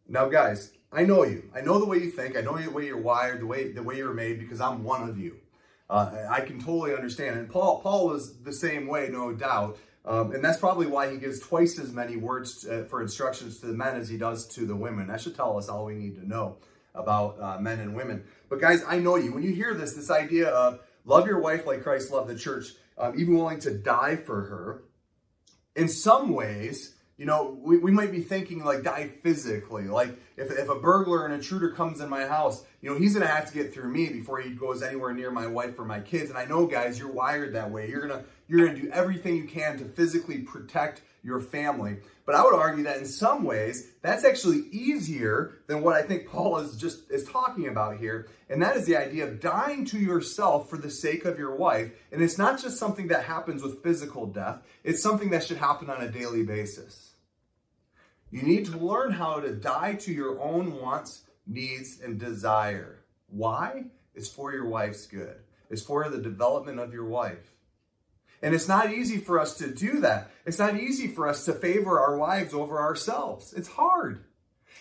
Now, 0.08 0.30
guys, 0.30 0.72
I 0.90 1.04
know 1.04 1.24
you. 1.24 1.50
I 1.54 1.60
know 1.60 1.78
the 1.78 1.84
way 1.84 1.98
you 1.98 2.10
think. 2.10 2.34
I 2.34 2.40
know 2.40 2.56
the 2.56 2.70
way 2.70 2.86
you're 2.86 2.96
wired, 2.96 3.42
the 3.42 3.46
way 3.46 3.70
the 3.70 3.82
way 3.82 3.98
you're 3.98 4.14
made, 4.14 4.38
because 4.38 4.62
I'm 4.62 4.82
one 4.82 5.06
of 5.06 5.18
you. 5.18 5.36
Uh, 5.90 6.26
I 6.30 6.40
can 6.40 6.58
totally 6.58 6.94
understand. 6.94 7.38
And 7.38 7.50
Paul, 7.50 7.82
Paul 7.82 8.06
was 8.06 8.38
the 8.38 8.52
same 8.54 8.86
way, 8.86 9.10
no 9.12 9.34
doubt. 9.34 9.76
Um, 10.06 10.32
and 10.32 10.42
that's 10.42 10.58
probably 10.58 10.86
why 10.86 11.10
he 11.10 11.18
gives 11.18 11.38
twice 11.38 11.78
as 11.78 11.92
many 11.92 12.16
words 12.16 12.66
uh, 12.66 12.86
for 12.88 13.02
instructions 13.02 13.60
to 13.60 13.66
the 13.66 13.74
men 13.74 13.96
as 13.96 14.08
he 14.08 14.16
does 14.16 14.46
to 14.54 14.64
the 14.64 14.74
women. 14.74 15.08
That 15.08 15.20
should 15.20 15.36
tell 15.36 15.58
us 15.58 15.68
all 15.68 15.84
we 15.84 15.96
need 15.96 16.14
to 16.14 16.26
know 16.26 16.56
about 16.94 17.40
uh, 17.40 17.58
men 17.58 17.80
and 17.80 17.94
women. 17.94 18.24
But 18.48 18.60
guys, 18.60 18.82
I 18.86 18.98
know 18.98 19.16
you. 19.16 19.32
When 19.32 19.42
you 19.42 19.52
hear 19.52 19.74
this, 19.74 19.94
this 19.94 20.10
idea 20.10 20.48
of 20.48 20.80
love 21.04 21.26
your 21.26 21.40
wife 21.40 21.66
like 21.66 21.82
Christ 21.82 22.10
loved 22.10 22.28
the 22.28 22.36
church, 22.36 22.66
um, 22.98 23.18
even 23.18 23.34
willing 23.34 23.60
to 23.60 23.72
die 23.72 24.16
for 24.16 24.42
her, 24.42 24.82
in 25.74 25.88
some 25.88 26.30
ways, 26.30 26.94
you 27.16 27.26
know, 27.26 27.58
we, 27.62 27.78
we 27.78 27.92
might 27.92 28.10
be 28.10 28.20
thinking 28.20 28.64
like 28.64 28.82
die 28.82 29.08
physically. 29.22 29.84
Like 29.84 30.10
if, 30.36 30.50
if 30.50 30.68
a 30.68 30.74
burglar 30.74 31.24
and 31.24 31.32
intruder 31.32 31.70
comes 31.70 32.00
in 32.00 32.08
my 32.08 32.26
house, 32.26 32.64
you 32.80 32.90
know, 32.90 32.98
he's 32.98 33.14
going 33.14 33.26
to 33.26 33.32
have 33.32 33.46
to 33.46 33.54
get 33.54 33.72
through 33.72 33.90
me 33.90 34.08
before 34.08 34.40
he 34.40 34.50
goes 34.50 34.82
anywhere 34.82 35.14
near 35.14 35.30
my 35.30 35.46
wife 35.46 35.78
or 35.78 35.84
my 35.84 36.00
kids. 36.00 36.30
And 36.30 36.38
I 36.38 36.46
know, 36.46 36.66
guys, 36.66 36.98
you're 36.98 37.12
wired 37.12 37.54
that 37.54 37.70
way. 37.70 37.88
You're 37.88 38.06
going 38.06 38.20
to, 38.20 38.24
you're 38.48 38.66
going 38.66 38.74
to 38.76 38.82
do 38.82 38.90
everything 38.90 39.36
you 39.36 39.44
can 39.44 39.78
to 39.78 39.84
physically 39.84 40.38
protect 40.38 41.02
your 41.22 41.40
family. 41.40 41.98
But 42.24 42.34
I 42.34 42.44
would 42.44 42.54
argue 42.54 42.84
that 42.84 42.98
in 42.98 43.06
some 43.06 43.44
ways, 43.44 43.88
that's 44.02 44.24
actually 44.24 44.68
easier 44.70 45.58
than 45.66 45.82
what 45.82 45.94
I 45.94 46.02
think 46.02 46.28
Paul 46.28 46.58
is 46.58 46.76
just 46.76 47.10
is 47.10 47.24
talking 47.24 47.68
about 47.68 47.98
here. 47.98 48.28
And 48.48 48.62
that 48.62 48.76
is 48.76 48.86
the 48.86 48.96
idea 48.96 49.26
of 49.26 49.40
dying 49.40 49.84
to 49.86 49.98
yourself 49.98 50.68
for 50.68 50.76
the 50.76 50.90
sake 50.90 51.24
of 51.24 51.38
your 51.38 51.56
wife. 51.56 51.92
And 52.10 52.22
it's 52.22 52.38
not 52.38 52.60
just 52.60 52.78
something 52.78 53.08
that 53.08 53.24
happens 53.24 53.62
with 53.62 53.82
physical 53.82 54.26
death, 54.26 54.62
it's 54.84 55.02
something 55.02 55.30
that 55.30 55.44
should 55.44 55.56
happen 55.58 55.90
on 55.90 56.02
a 56.02 56.10
daily 56.10 56.44
basis. 56.44 57.14
You 58.30 58.42
need 58.42 58.66
to 58.66 58.78
learn 58.78 59.12
how 59.12 59.40
to 59.40 59.52
die 59.52 59.94
to 59.94 60.12
your 60.12 60.40
own 60.40 60.80
wants, 60.80 61.22
needs, 61.46 62.00
and 62.00 62.18
desire. 62.18 63.04
Why? 63.28 63.84
It's 64.14 64.28
for 64.28 64.52
your 64.52 64.68
wife's 64.68 65.06
good. 65.06 65.36
It's 65.70 65.82
for 65.82 66.08
the 66.08 66.18
development 66.18 66.78
of 66.78 66.92
your 66.92 67.04
wife. 67.04 67.52
And 68.42 68.54
it's 68.54 68.68
not 68.68 68.92
easy 68.92 69.18
for 69.18 69.38
us 69.38 69.56
to 69.58 69.72
do 69.72 70.00
that. 70.00 70.30
It's 70.44 70.58
not 70.58 70.76
easy 70.76 71.06
for 71.06 71.28
us 71.28 71.44
to 71.44 71.52
favor 71.52 72.00
our 72.00 72.16
wives 72.16 72.52
over 72.52 72.80
ourselves. 72.80 73.52
It's 73.52 73.68
hard. 73.68 74.24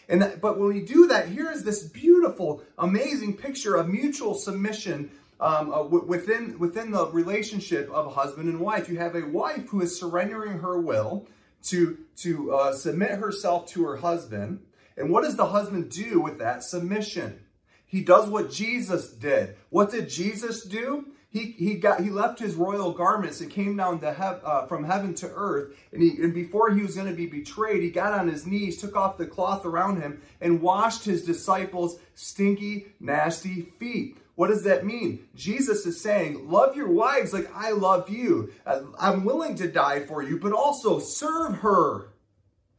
And 0.10 0.22
that, 0.22 0.42
but 0.42 0.60
when 0.60 0.70
we 0.70 0.82
do 0.82 1.08
that, 1.08 1.30
here 1.30 1.52
is 1.52 1.64
this 1.64 1.84
beautiful, 1.84 2.64
amazing 2.78 3.38
picture 3.38 3.76
of 3.76 3.88
mutual 3.88 4.34
submission 4.34 5.12
um, 5.40 5.72
uh, 5.72 5.84
w- 5.84 6.06
within 6.06 6.60
within 6.60 6.92
the 6.92 7.08
relationship 7.08 7.90
of 7.92 8.14
husband 8.14 8.50
and 8.50 8.60
wife. 8.60 8.90
You 8.90 8.98
have 8.98 9.16
a 9.16 9.26
wife 9.26 9.70
who 9.70 9.82
is 9.82 9.98
surrendering 10.00 10.60
her 10.60 10.80
will 10.80 11.28
to 11.64 11.98
to 12.18 12.54
uh, 12.54 12.74
submit 12.74 13.12
herself 13.12 13.68
to 13.70 13.84
her 13.86 13.98
husband. 13.98 14.62
And 14.98 15.10
what 15.10 15.24
does 15.24 15.38
the 15.38 15.48
husband 15.48 15.90
do 15.90 16.20
with 16.20 16.40
that 16.40 16.64
submission? 16.64 17.40
He 17.86 18.04
does 18.04 18.30
what 18.30 18.52
Jesus 18.52 19.10
did. 19.10 19.56
What 19.70 19.92
did 19.92 20.10
Jesus 20.10 20.64
do? 20.64 21.08
He, 21.34 21.56
he 21.58 21.76
got 21.76 22.04
he 22.04 22.10
left 22.10 22.40
his 22.40 22.56
royal 22.56 22.92
garments 22.92 23.40
and 23.40 23.50
came 23.50 23.78
down 23.78 24.02
to 24.02 24.12
hev, 24.12 24.42
uh, 24.44 24.66
from 24.66 24.84
heaven 24.84 25.14
to 25.16 25.32
earth 25.34 25.74
and 25.94 26.04
he 26.04 26.22
and 26.22 26.34
before 26.34 26.72
he 26.72 26.82
was 26.82 26.96
going 26.96 27.08
to 27.08 27.16
be 27.16 27.26
betrayed 27.26 27.82
he 27.82 27.90
got 27.90 28.12
on 28.12 28.28
his 28.28 28.46
knees 28.46 28.82
took 28.82 28.98
off 28.98 29.18
the 29.18 29.26
cloth 29.26 29.66
around 29.66 30.02
him 30.02 30.22
and 30.42 30.62
washed 30.62 31.06
his 31.06 31.24
disciples 31.24 32.00
stinky 32.16 32.88
nasty 33.00 33.62
feet 33.62 34.18
what 34.36 34.48
does 34.48 34.64
that 34.64 34.86
mean? 34.86 35.28
Jesus 35.36 35.86
is 35.86 36.02
saying, 36.02 36.50
Love 36.50 36.76
your 36.76 36.90
wives 36.90 37.32
like 37.32 37.48
I 37.54 37.72
love 37.74 38.10
you. 38.10 38.52
I'm 39.00 39.24
willing 39.24 39.54
to 39.58 39.72
die 39.72 40.00
for 40.00 40.24
you, 40.24 40.40
but 40.40 40.52
also 40.52 40.98
serve 40.98 41.58
her. 41.58 42.08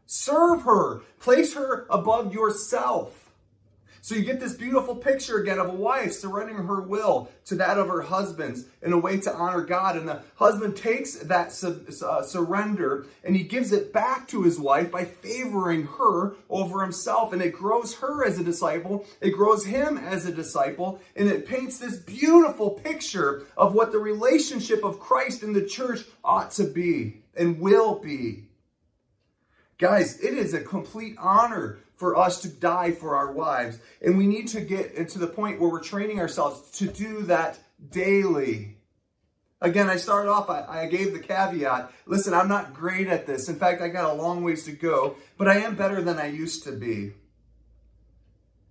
Serve 0.07 0.63
her. 0.63 1.03
Place 1.21 1.55
her 1.55 1.87
above 1.89 2.35
yourself. 2.35 3.22
So 4.05 4.17
you 4.17 4.25
get 4.25 4.41
this 4.41 4.55
beautiful 4.55 4.97
picture 4.97 5.39
again 5.39 5.61
of 5.61 5.69
a 5.69 5.75
wife 5.75 6.13
surrendering 6.13 6.67
her 6.67 6.81
will 6.81 7.31
to 7.45 7.55
that 7.55 7.79
of 7.79 7.87
her 7.87 8.03
husband's 8.03 8.65
in 8.83 8.93
a 8.93 8.99
way 8.99 9.19
to 9.19 9.33
honor 9.33 9.61
God. 9.61 9.97
And 9.97 10.09
the 10.09 10.23
husband 10.35 10.77
takes 10.77 11.15
that 11.19 11.53
su- 11.53 11.87
uh, 12.05 12.23
surrender 12.23 13.07
and 13.23 13.37
he 13.37 13.45
gives 13.45 13.71
it 13.71 13.93
back 13.93 14.27
to 14.29 14.43
his 14.43 14.59
wife 14.59 14.91
by 14.91 15.05
favoring 15.05 15.85
her 15.85 16.35
over 16.51 16.83
himself. 16.83 17.33
And 17.33 17.41
it 17.41 17.53
grows 17.53 17.95
her 17.99 18.25
as 18.25 18.41
a 18.41 18.45
disciple, 18.45 19.07
it 19.21 19.31
grows 19.31 19.65
him 19.67 19.97
as 19.97 20.27
a 20.27 20.33
disciple, 20.33 21.01
and 21.15 21.29
it 21.29 21.47
paints 21.47 21.79
this 21.79 21.97
beautiful 21.97 22.71
picture 22.71 23.47
of 23.57 23.73
what 23.73 23.93
the 23.93 24.01
relationship 24.01 24.83
of 24.83 24.99
Christ 24.99 25.45
and 25.45 25.55
the 25.55 25.65
church 25.65 26.01
ought 26.25 26.51
to 26.53 26.65
be 26.65 27.23
and 27.37 27.61
will 27.61 28.01
be. 28.01 28.49
Guys, 29.79 30.19
it 30.21 30.35
is 30.35 30.55
a 30.55 30.61
complete 30.61 31.17
honor 31.19 31.79
for 31.97 32.17
us 32.17 32.41
to 32.43 32.49
die 32.49 32.93
for 32.93 33.17
our 33.17 33.33
wives. 33.33 33.79
And 34.01 34.19
we 34.19 34.27
need 34.27 34.49
to 34.49 34.61
get 34.61 35.09
to 35.11 35.19
the 35.19 35.27
point 35.27 35.61
where 35.61 35.71
we're 35.71 35.83
training 35.83 36.19
ourselves 36.21 36.71
to 36.79 36.87
do 36.87 37.23
that 37.23 37.59
daily. 37.91 38.77
Again, 39.61 39.89
I 39.89 39.97
started 39.97 40.29
off, 40.29 40.51
I, 40.51 40.65
I, 40.83 40.87
gave 40.87 41.13
the 41.13 41.21
caveat 41.21 41.93
listen, 42.05 42.35
I'm 42.35 42.49
not 42.49 42.75
great 42.75 43.07
at 43.07 43.27
this. 43.27 43.49
In 43.49 43.57
fact, 43.57 43.81
I 43.81 43.89
got 43.89 44.11
a 44.11 44.15
long 44.15 44.43
ways 44.43 44.65
to 44.65 44.73
go, 44.73 45.17
but 45.39 45.47
I 45.47 45.59
am 45.59 45.77
better 45.77 46.03
than 46.03 46.19
I 46.19 46.27
used 46.27 46.65
to 46.65 46.73
be. 46.73 47.13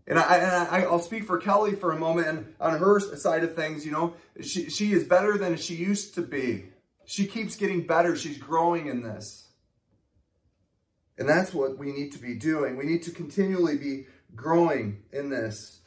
And, 0.06 0.20
I, 0.20 0.86
will 0.88 1.00
speak 1.00 1.24
for 1.24 1.38
Kelly 1.38 1.76
for 1.76 1.94
a 1.94 1.98
moment. 1.98 2.28
And 2.28 2.54
on 2.60 2.78
her 2.78 3.00
side 3.00 3.46
of 3.46 3.56
things, 3.56 3.86
you 3.86 3.94
know, 3.94 4.16
she, 4.42 4.70
she 4.70 4.92
is 4.92 5.06
better 5.06 5.38
than 5.38 5.56
she 5.56 5.76
used 5.76 6.16
to 6.16 6.22
be. 6.22 6.66
She 7.06 7.26
keeps 7.26 7.56
getting 7.56 7.88
better. 7.88 8.18
She's 8.18 8.38
growing 8.38 8.88
in 8.88 9.04
this. 9.04 9.48
And 11.22 11.30
that's 11.30 11.54
what 11.54 11.78
we 11.78 11.92
need 11.92 12.12
to 12.14 12.18
be 12.18 12.34
doing. 12.34 12.78
We 12.78 12.86
need 12.86 13.04
to 13.04 13.12
continually 13.12 13.78
be 13.78 14.08
growing 14.36 15.04
in 15.12 15.30
this. 15.30 15.82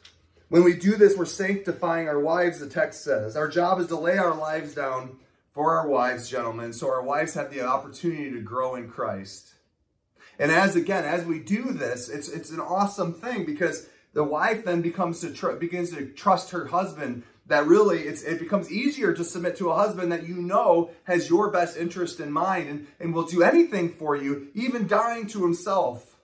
When 0.47 0.63
we 0.63 0.73
do 0.73 0.95
this, 0.95 1.17
we're 1.17 1.25
sanctifying 1.25 2.07
our 2.07 2.21
wives, 2.21 2.61
the 2.61 2.69
text 2.69 3.03
says. 3.03 3.35
Our 3.35 3.49
job 3.49 3.81
is 3.81 3.87
to 3.87 3.99
lay 3.99 4.17
our 4.17 4.33
lives 4.33 4.73
down 4.73 5.17
for 5.51 5.77
our 5.77 5.89
wives, 5.89 6.29
gentlemen, 6.29 6.71
so 6.71 6.87
our 6.87 7.03
wives 7.03 7.33
have 7.33 7.51
the 7.51 7.65
opportunity 7.65 8.31
to 8.31 8.39
grow 8.39 8.75
in 8.75 8.89
Christ. 8.89 9.55
And 10.39 10.53
as 10.53 10.77
again, 10.77 11.03
as 11.03 11.25
we 11.25 11.39
do 11.39 11.73
this, 11.73 12.07
it's 12.07 12.29
it's 12.29 12.51
an 12.51 12.61
awesome 12.61 13.13
thing 13.13 13.45
because 13.45 13.89
the 14.13 14.23
wife 14.23 14.63
then 14.63 14.81
becomes 14.81 15.19
to 15.19 15.33
tr- 15.33 15.51
begins 15.51 15.89
to 15.89 16.05
trust 16.05 16.51
her 16.51 16.67
husband 16.67 17.23
that 17.47 17.67
really 17.67 17.99
it 18.01 18.39
becomes 18.39 18.71
easier 18.71 19.13
to 19.13 19.23
submit 19.23 19.55
to 19.57 19.69
a 19.69 19.75
husband 19.75 20.11
that 20.11 20.27
you 20.27 20.35
know 20.35 20.89
has 21.03 21.29
your 21.29 21.51
best 21.51 21.77
interest 21.77 22.19
in 22.19 22.31
mind 22.31 22.69
and, 22.69 22.87
and 22.99 23.13
will 23.13 23.25
do 23.25 23.43
anything 23.43 23.89
for 23.89 24.15
you, 24.15 24.47
even 24.53 24.87
dying 24.87 25.27
to 25.27 25.43
himself. 25.43 26.15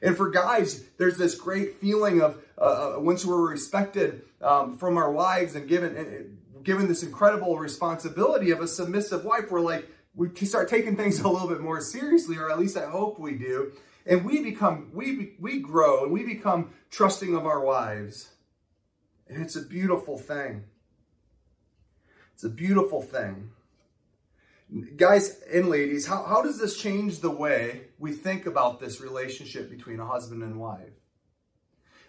And 0.00 0.16
for 0.16 0.30
guys, 0.30 0.84
there's 0.98 1.18
this 1.18 1.34
great 1.34 1.80
feeling 1.80 2.20
of 2.20 2.38
uh, 2.58 2.96
uh 2.96 3.00
once 3.00 3.24
we're 3.24 3.50
respected 3.50 4.22
um, 4.42 4.76
from 4.76 4.96
our 4.96 5.10
wives 5.10 5.54
and 5.54 5.68
given 5.68 5.96
and 5.96 6.38
given 6.62 6.88
this 6.88 7.02
incredible 7.02 7.58
responsibility 7.58 8.50
of 8.50 8.60
a 8.60 8.68
submissive 8.68 9.24
wife, 9.24 9.50
we're 9.50 9.60
like 9.60 9.88
we 10.14 10.28
start 10.44 10.68
taking 10.68 10.96
things 10.96 11.20
a 11.20 11.28
little 11.28 11.48
bit 11.48 11.60
more 11.60 11.80
seriously, 11.80 12.36
or 12.36 12.50
at 12.50 12.58
least 12.58 12.76
I 12.76 12.86
hope 12.86 13.18
we 13.18 13.34
do. 13.34 13.72
And 14.06 14.24
we 14.24 14.42
become 14.42 14.90
we 14.92 15.34
we 15.40 15.60
grow 15.60 16.04
and 16.04 16.12
we 16.12 16.24
become 16.24 16.74
trusting 16.90 17.34
of 17.34 17.46
our 17.46 17.60
wives. 17.60 18.33
And 19.28 19.42
it's 19.42 19.56
a 19.56 19.62
beautiful 19.62 20.18
thing. 20.18 20.64
It's 22.34 22.44
a 22.44 22.48
beautiful 22.48 23.00
thing. 23.00 23.50
Guys 24.96 25.40
and 25.52 25.68
ladies, 25.68 26.06
how, 26.06 26.24
how 26.24 26.42
does 26.42 26.58
this 26.58 26.76
change 26.76 27.20
the 27.20 27.30
way 27.30 27.82
we 27.98 28.12
think 28.12 28.46
about 28.46 28.80
this 28.80 29.00
relationship 29.00 29.70
between 29.70 30.00
a 30.00 30.06
husband 30.06 30.42
and 30.42 30.58
wife? 30.58 30.90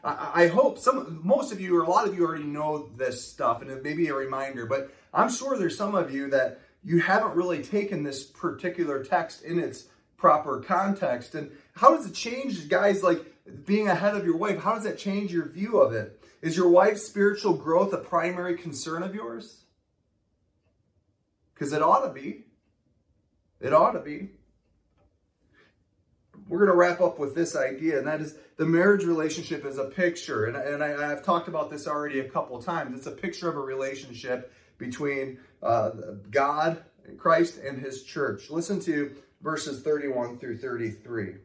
I, 0.04 0.44
I 0.44 0.48
hope 0.48 0.80
some, 0.80 1.20
most 1.24 1.52
of 1.52 1.62
you, 1.62 1.78
or 1.78 1.84
a 1.84 1.90
lot 1.90 2.08
of 2.08 2.16
you 2.16 2.26
already 2.26 2.46
know 2.46 2.90
this 2.96 3.28
stuff, 3.28 3.62
and 3.62 3.70
it 3.70 3.84
may 3.84 3.94
be 3.94 4.08
a 4.08 4.16
reminder, 4.16 4.66
but 4.66 4.92
I'm 5.14 5.30
sure 5.30 5.58
there's 5.58 5.78
some 5.78 5.96
of 5.96 6.14
you 6.14 6.30
that 6.30 6.60
you 6.84 7.00
haven't 7.00 7.36
really 7.36 7.62
taken 7.62 8.04
this 8.04 8.24
particular 8.24 9.04
text 9.04 9.44
in 9.44 9.60
its 9.60 9.86
proper 10.18 10.60
context. 10.60 11.36
And 11.36 11.52
how 11.76 11.96
does 11.96 12.06
it 12.06 12.14
change, 12.14 12.70
guys, 12.70 13.04
like 13.04 13.26
being 13.66 13.88
ahead 13.88 14.16
of 14.16 14.26
your 14.26 14.38
wife? 14.38 14.60
How 14.60 14.74
does 14.74 14.84
that 14.84 14.98
change 14.98 15.32
your 15.32 15.48
view 15.48 15.80
of 15.80 15.94
it? 15.94 16.22
Is 16.42 16.58
your 16.58 16.70
wife's 16.70 17.04
spiritual 17.04 17.54
growth 17.54 17.94
a 17.94 17.98
primary 17.98 18.58
concern 18.58 19.04
of 19.04 19.16
yours? 19.16 19.64
Because 21.54 21.74
it 21.74 21.82
ought 21.82 22.06
to 22.06 22.14
be. 22.14 22.46
It 23.60 23.74
ought 23.74 23.92
to 23.92 24.00
be. 24.00 24.30
We're 26.48 26.60
going 26.60 26.70
to 26.70 26.76
wrap 26.76 27.02
up 27.02 27.18
with 27.18 27.34
this 27.34 27.56
idea, 27.56 27.98
and 27.98 28.06
that 28.08 28.22
is 28.22 28.36
the 28.58 28.66
marriage 28.66 29.04
relationship 29.04 29.66
is 29.66 29.78
a 29.78 29.86
picture. 29.86 30.46
And, 30.46 30.56
and 30.56 30.84
I, 30.84 31.10
have 31.10 31.24
talked 31.24 31.48
about 31.48 31.72
this 31.72 31.88
already 31.88 32.20
a 32.20 32.30
couple 32.30 32.62
times. 32.62 32.96
It's 32.96 33.08
a 33.08 33.12
picture 33.12 33.50
of 33.50 33.56
a 33.56 33.62
relationship 33.62 34.54
between 34.78 35.40
uh, 35.64 35.92
God, 36.30 36.84
Christ, 37.18 37.58
and 37.58 37.80
his 37.80 38.04
church. 38.04 38.50
Listen 38.50 38.80
to 38.82 39.16
verses 39.42 39.82
31 39.82 40.38
through 40.38 40.58
33. 40.58 41.36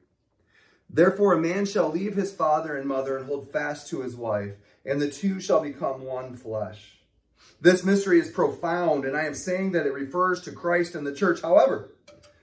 Therefore, 0.92 1.34
a 1.34 1.40
man 1.40 1.66
shall 1.66 1.90
leave 1.90 2.16
his 2.16 2.32
father 2.32 2.76
and 2.76 2.86
mother 2.86 3.16
and 3.16 3.26
hold 3.26 3.50
fast 3.52 3.88
to 3.88 4.00
his 4.00 4.16
wife 4.16 4.56
and 4.84 5.00
the 5.00 5.10
two 5.10 5.40
shall 5.40 5.60
become 5.60 6.04
one 6.04 6.34
flesh. 6.34 6.98
This 7.60 7.84
mystery 7.84 8.18
is 8.18 8.30
profound, 8.30 9.04
and 9.04 9.16
I 9.16 9.26
am 9.26 9.34
saying 9.34 9.72
that 9.72 9.86
it 9.86 9.92
refers 9.92 10.40
to 10.42 10.52
Christ 10.52 10.94
and 10.94 11.06
the 11.06 11.14
church. 11.14 11.42
However, 11.42 11.90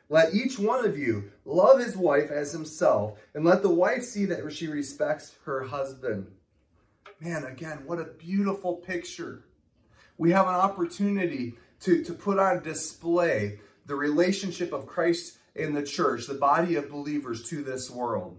let 0.10 0.34
each 0.34 0.60
one 0.60 0.86
of 0.86 0.98
you 0.98 1.32
love 1.44 1.80
his 1.80 1.98
wife 1.98 2.30
as 2.30 2.52
himself, 2.52 3.20
and 3.34 3.44
let 3.44 3.64
the 3.64 3.70
wife 3.70 4.04
see 4.04 4.26
that 4.26 4.52
she 4.54 4.68
respects 4.68 5.36
her 5.46 5.64
husband. 5.64 6.28
Man, 7.20 7.46
again, 7.46 7.84
what 7.86 8.00
a 8.00 8.06
beautiful 8.06 8.76
picture. 8.76 9.44
We 10.18 10.32
have 10.32 10.48
an 10.48 10.56
opportunity 10.56 11.56
to, 11.82 12.04
to 12.04 12.14
put 12.14 12.40
on 12.40 12.64
display 12.64 13.60
the 13.88 13.96
relationship 13.96 14.72
of 14.72 14.86
Christ 14.86 15.38
and 15.60 15.76
the 15.76 15.84
church, 15.84 16.28
the 16.28 16.34
body 16.34 16.76
of 16.76 16.90
believers 16.90 17.48
to 17.50 17.64
this 17.64 17.90
world. 17.90 18.38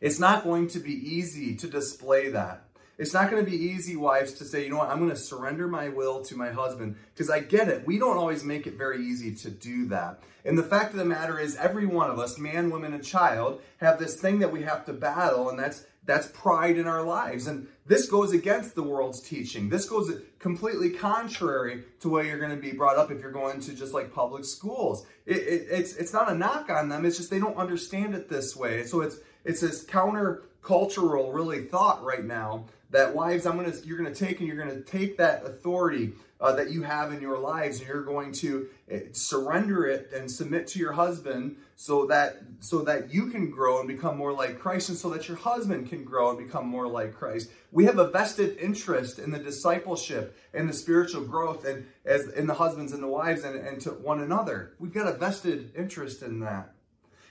It's 0.00 0.18
not 0.18 0.44
going 0.44 0.68
to 0.68 0.80
be 0.80 0.92
easy 0.92 1.56
to 1.56 1.66
display 1.66 2.30
that. 2.30 2.64
It's 2.96 3.12
not 3.12 3.30
going 3.30 3.44
to 3.44 3.50
be 3.50 3.56
easy, 3.56 3.96
wives, 3.96 4.34
to 4.34 4.44
say, 4.44 4.64
you 4.64 4.70
know 4.70 4.78
what, 4.78 4.88
I'm 4.88 4.98
going 4.98 5.10
to 5.10 5.16
surrender 5.16 5.66
my 5.66 5.88
will 5.88 6.22
to 6.26 6.36
my 6.36 6.50
husband 6.50 6.96
because 7.12 7.28
I 7.28 7.40
get 7.40 7.68
it. 7.68 7.86
We 7.86 7.98
don't 7.98 8.16
always 8.16 8.44
make 8.44 8.66
it 8.66 8.74
very 8.74 9.04
easy 9.04 9.34
to 9.34 9.50
do 9.50 9.86
that. 9.86 10.22
And 10.44 10.56
the 10.56 10.62
fact 10.62 10.92
of 10.92 10.98
the 10.98 11.04
matter 11.04 11.40
is, 11.40 11.56
every 11.56 11.86
one 11.86 12.10
of 12.10 12.18
us, 12.18 12.38
man, 12.38 12.70
woman, 12.70 12.94
and 12.94 13.02
child, 13.02 13.62
have 13.78 13.98
this 13.98 14.20
thing 14.20 14.40
that 14.40 14.52
we 14.52 14.62
have 14.62 14.84
to 14.84 14.92
battle, 14.92 15.48
and 15.48 15.58
that's 15.58 15.84
that's 16.06 16.28
pride 16.28 16.76
in 16.76 16.86
our 16.86 17.02
lives. 17.02 17.46
And 17.46 17.66
this 17.86 18.08
goes 18.08 18.32
against 18.32 18.74
the 18.74 18.82
world's 18.82 19.20
teaching. 19.20 19.68
This 19.68 19.88
goes 19.88 20.12
completely 20.38 20.90
contrary 20.90 21.84
to 22.00 22.08
where 22.08 22.24
you're 22.24 22.38
going 22.38 22.54
to 22.54 22.56
be 22.56 22.72
brought 22.72 22.96
up 22.96 23.10
if 23.10 23.20
you're 23.20 23.32
going 23.32 23.60
to 23.60 23.74
just 23.74 23.94
like 23.94 24.12
public 24.12 24.44
schools. 24.44 25.06
It, 25.26 25.36
it, 25.36 25.66
it's 25.70 25.96
it's 25.96 26.12
not 26.12 26.30
a 26.30 26.34
knock 26.34 26.70
on 26.70 26.88
them. 26.88 27.04
It's 27.04 27.16
just 27.16 27.30
they 27.30 27.38
don't 27.38 27.56
understand 27.56 28.14
it 28.14 28.28
this 28.28 28.54
way. 28.54 28.84
So 28.84 29.00
it's 29.00 29.18
it's 29.44 29.60
this 29.60 29.84
countercultural 29.84 31.32
really 31.32 31.64
thought 31.64 32.02
right 32.04 32.24
now 32.24 32.66
that 32.90 33.14
wives 33.14 33.46
I'm 33.46 33.56
gonna 33.56 33.74
you're 33.84 33.98
gonna 33.98 34.14
take 34.14 34.40
and 34.40 34.48
you're 34.48 34.56
gonna 34.56 34.82
take 34.82 35.16
that 35.18 35.44
authority 35.44 36.12
uh, 36.44 36.52
that 36.52 36.70
you 36.70 36.82
have 36.82 37.10
in 37.10 37.22
your 37.22 37.38
lives 37.38 37.78
and 37.78 37.88
you're 37.88 38.02
going 38.02 38.30
to 38.30 38.68
uh, 38.92 38.98
surrender 39.12 39.86
it 39.86 40.10
and 40.14 40.30
submit 40.30 40.66
to 40.66 40.78
your 40.78 40.92
husband 40.92 41.56
so 41.74 42.04
that 42.04 42.36
so 42.60 42.82
that 42.82 43.12
you 43.12 43.30
can 43.30 43.50
grow 43.50 43.78
and 43.78 43.88
become 43.88 44.18
more 44.18 44.32
like 44.32 44.58
Christ 44.58 44.90
and 44.90 44.98
so 44.98 45.08
that 45.08 45.26
your 45.26 45.38
husband 45.38 45.88
can 45.88 46.04
grow 46.04 46.36
and 46.36 46.46
become 46.46 46.68
more 46.68 46.86
like 46.86 47.14
Christ. 47.14 47.48
We 47.72 47.86
have 47.86 47.98
a 47.98 48.10
vested 48.10 48.58
interest 48.58 49.18
in 49.18 49.30
the 49.30 49.38
discipleship 49.38 50.36
and 50.52 50.68
the 50.68 50.74
spiritual 50.74 51.24
growth 51.24 51.64
and 51.64 51.86
as 52.04 52.28
in 52.28 52.46
the 52.46 52.54
husbands 52.54 52.92
and 52.92 53.02
the 53.02 53.08
wives 53.08 53.42
and, 53.42 53.56
and 53.56 53.80
to 53.80 53.92
one 53.92 54.20
another. 54.20 54.74
We've 54.78 54.92
got 54.92 55.08
a 55.08 55.16
vested 55.16 55.72
interest 55.74 56.20
in 56.20 56.40
that. 56.40 56.74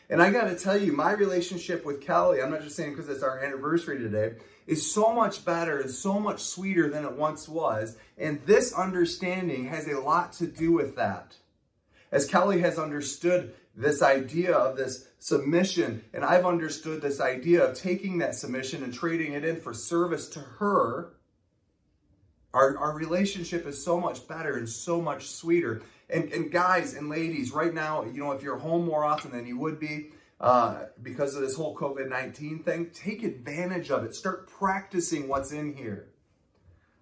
And 0.09 0.21
I 0.21 0.31
got 0.31 0.45
to 0.45 0.55
tell 0.55 0.75
you, 0.77 0.91
my 0.91 1.11
relationship 1.11 1.85
with 1.85 2.01
Kelly, 2.01 2.41
I'm 2.41 2.51
not 2.51 2.61
just 2.61 2.75
saying 2.75 2.91
because 2.91 3.09
it's 3.09 3.23
our 3.23 3.39
anniversary 3.39 3.99
today, 3.99 4.33
is 4.67 4.93
so 4.93 5.13
much 5.13 5.43
better 5.45 5.79
and 5.79 5.89
so 5.89 6.19
much 6.19 6.41
sweeter 6.41 6.89
than 6.89 7.05
it 7.05 7.13
once 7.13 7.47
was. 7.47 7.97
And 8.17 8.41
this 8.45 8.73
understanding 8.73 9.65
has 9.65 9.87
a 9.87 9.99
lot 9.99 10.33
to 10.33 10.47
do 10.47 10.71
with 10.71 10.95
that. 10.95 11.35
As 12.11 12.27
Kelly 12.27 12.61
has 12.61 12.77
understood 12.77 13.53
this 13.75 14.01
idea 14.01 14.53
of 14.53 14.77
this 14.77 15.07
submission, 15.19 16.03
and 16.13 16.23
I've 16.23 16.45
understood 16.45 17.01
this 17.01 17.19
idea 17.19 17.63
of 17.63 17.75
taking 17.75 18.19
that 18.19 18.35
submission 18.35 18.83
and 18.83 18.93
trading 18.93 19.33
it 19.33 19.43
in 19.43 19.59
for 19.59 19.73
service 19.73 20.29
to 20.29 20.39
her, 20.39 21.13
our, 22.53 22.77
our 22.77 22.93
relationship 22.93 23.65
is 23.65 23.83
so 23.83 23.99
much 23.99 24.27
better 24.27 24.57
and 24.57 24.69
so 24.69 25.01
much 25.01 25.27
sweeter. 25.27 25.81
And, 26.09 26.31
and 26.31 26.51
guys 26.51 26.93
and 26.93 27.09
ladies, 27.09 27.51
right 27.51 27.73
now, 27.73 28.03
you 28.03 28.23
know, 28.23 28.31
if 28.31 28.43
you're 28.43 28.57
home 28.57 28.85
more 28.85 29.03
often 29.03 29.31
than 29.31 29.47
you 29.47 29.57
would 29.57 29.79
be, 29.79 30.11
uh, 30.43 30.87
because 31.01 31.35
of 31.35 31.41
this 31.41 31.55
whole 31.55 31.73
COVID 31.73 32.09
19 32.09 32.63
thing, 32.63 32.89
take 32.93 33.23
advantage 33.23 33.89
of 33.89 34.03
it. 34.03 34.13
Start 34.13 34.49
practicing 34.49 35.29
what's 35.29 35.53
in 35.53 35.73
here. 35.73 36.09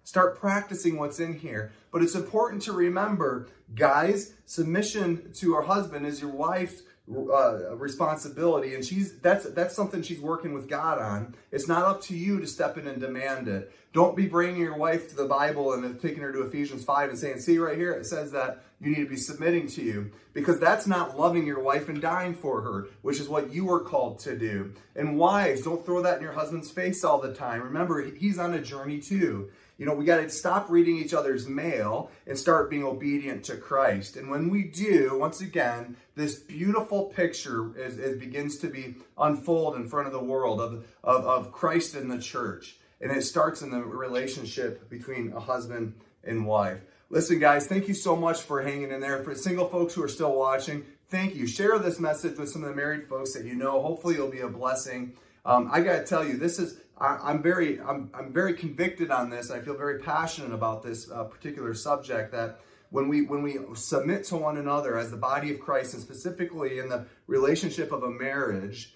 Start 0.04 0.38
practicing 0.38 0.96
what's 0.96 1.18
in 1.18 1.34
here. 1.40 1.72
But 1.90 2.02
it's 2.02 2.14
important 2.14 2.62
to 2.62 2.72
remember, 2.72 3.48
guys, 3.74 4.34
submission 4.44 5.32
to 5.34 5.56
our 5.56 5.62
husband 5.62 6.06
is 6.06 6.20
your 6.20 6.30
wife's 6.30 6.82
uh, 7.10 7.74
responsibility, 7.76 8.74
and 8.74 8.84
she's 8.84 9.18
that's 9.18 9.44
that's 9.50 9.74
something 9.74 10.02
she's 10.02 10.20
working 10.20 10.52
with 10.54 10.68
God 10.68 10.98
on. 10.98 11.34
It's 11.50 11.66
not 11.66 11.82
up 11.82 12.00
to 12.02 12.16
you 12.16 12.40
to 12.40 12.46
step 12.46 12.78
in 12.78 12.86
and 12.86 13.00
demand 13.00 13.48
it. 13.48 13.72
Don't 13.92 14.16
be 14.16 14.26
bringing 14.26 14.60
your 14.60 14.76
wife 14.76 15.08
to 15.10 15.16
the 15.16 15.26
Bible 15.26 15.72
and 15.72 16.00
taking 16.00 16.22
her 16.22 16.32
to 16.32 16.42
Ephesians 16.42 16.84
five 16.84 17.10
and 17.10 17.18
saying, 17.18 17.40
"See 17.40 17.58
right 17.58 17.76
here, 17.76 17.92
it 17.92 18.06
says 18.06 18.30
that 18.32 18.62
you 18.80 18.90
need 18.90 19.02
to 19.02 19.10
be 19.10 19.16
submitting 19.16 19.66
to 19.68 19.82
you," 19.82 20.12
because 20.32 20.60
that's 20.60 20.86
not 20.86 21.18
loving 21.18 21.44
your 21.44 21.60
wife 21.60 21.88
and 21.88 22.00
dying 22.00 22.34
for 22.34 22.62
her, 22.62 22.86
which 23.02 23.18
is 23.18 23.28
what 23.28 23.52
you 23.52 23.64
were 23.64 23.80
called 23.80 24.20
to 24.20 24.38
do. 24.38 24.72
And 24.94 25.18
wives, 25.18 25.62
don't 25.62 25.84
throw 25.84 26.02
that 26.02 26.18
in 26.18 26.22
your 26.22 26.32
husband's 26.32 26.70
face 26.70 27.02
all 27.02 27.20
the 27.20 27.34
time. 27.34 27.62
Remember, 27.62 28.02
he's 28.02 28.38
on 28.38 28.54
a 28.54 28.60
journey 28.60 29.00
too. 29.00 29.50
You 29.82 29.88
know, 29.88 29.94
we 29.94 30.04
got 30.04 30.18
to 30.18 30.30
stop 30.30 30.70
reading 30.70 30.98
each 30.98 31.12
other's 31.12 31.48
mail 31.48 32.12
and 32.28 32.38
start 32.38 32.70
being 32.70 32.84
obedient 32.84 33.42
to 33.46 33.56
Christ. 33.56 34.16
And 34.16 34.30
when 34.30 34.48
we 34.48 34.62
do, 34.62 35.18
once 35.18 35.40
again, 35.40 35.96
this 36.14 36.38
beautiful 36.38 37.06
picture 37.06 37.76
is, 37.76 37.98
is 37.98 38.16
begins 38.16 38.58
to 38.58 38.68
be 38.68 38.94
unfold 39.18 39.74
in 39.74 39.88
front 39.88 40.06
of 40.06 40.12
the 40.12 40.22
world 40.22 40.60
of, 40.60 40.86
of, 41.02 41.26
of 41.26 41.50
Christ 41.50 41.96
and 41.96 42.08
the 42.08 42.20
church. 42.20 42.76
And 43.00 43.10
it 43.10 43.24
starts 43.24 43.60
in 43.60 43.72
the 43.72 43.82
relationship 43.82 44.88
between 44.88 45.32
a 45.32 45.40
husband 45.40 45.94
and 46.22 46.46
wife. 46.46 46.82
Listen, 47.10 47.40
guys, 47.40 47.66
thank 47.66 47.88
you 47.88 47.94
so 47.94 48.14
much 48.14 48.40
for 48.40 48.62
hanging 48.62 48.92
in 48.92 49.00
there. 49.00 49.24
For 49.24 49.34
single 49.34 49.68
folks 49.68 49.94
who 49.94 50.04
are 50.04 50.08
still 50.08 50.36
watching, 50.36 50.84
thank 51.08 51.34
you. 51.34 51.48
Share 51.48 51.80
this 51.80 51.98
message 51.98 52.38
with 52.38 52.50
some 52.50 52.62
of 52.62 52.68
the 52.68 52.76
married 52.76 53.08
folks 53.08 53.34
that 53.34 53.44
you 53.44 53.56
know. 53.56 53.82
Hopefully, 53.82 54.14
it'll 54.14 54.30
be 54.30 54.42
a 54.42 54.48
blessing. 54.48 55.14
Um, 55.44 55.68
I 55.72 55.80
got 55.80 55.98
to 55.98 56.04
tell 56.04 56.24
you, 56.24 56.36
this 56.36 56.60
is 56.60 56.78
I, 57.02 57.30
am 57.32 57.42
very 57.42 57.80
I'm, 57.80 58.10
I'm 58.14 58.32
very 58.32 58.54
convicted 58.54 59.10
on 59.10 59.28
this. 59.28 59.50
I 59.50 59.58
feel 59.58 59.76
very 59.76 59.98
passionate 59.98 60.52
about 60.52 60.84
this 60.84 61.10
uh, 61.10 61.24
particular 61.24 61.74
subject 61.74 62.30
that 62.32 62.60
when 62.90 63.08
we 63.08 63.22
when 63.22 63.42
we 63.42 63.58
submit 63.74 64.24
to 64.24 64.36
one 64.36 64.56
another 64.56 64.96
as 64.96 65.10
the 65.10 65.16
body 65.16 65.52
of 65.52 65.58
Christ 65.58 65.94
and 65.94 66.02
specifically 66.02 66.78
in 66.78 66.88
the 66.88 67.06
relationship 67.26 67.90
of 67.90 68.04
a 68.04 68.10
marriage, 68.10 68.94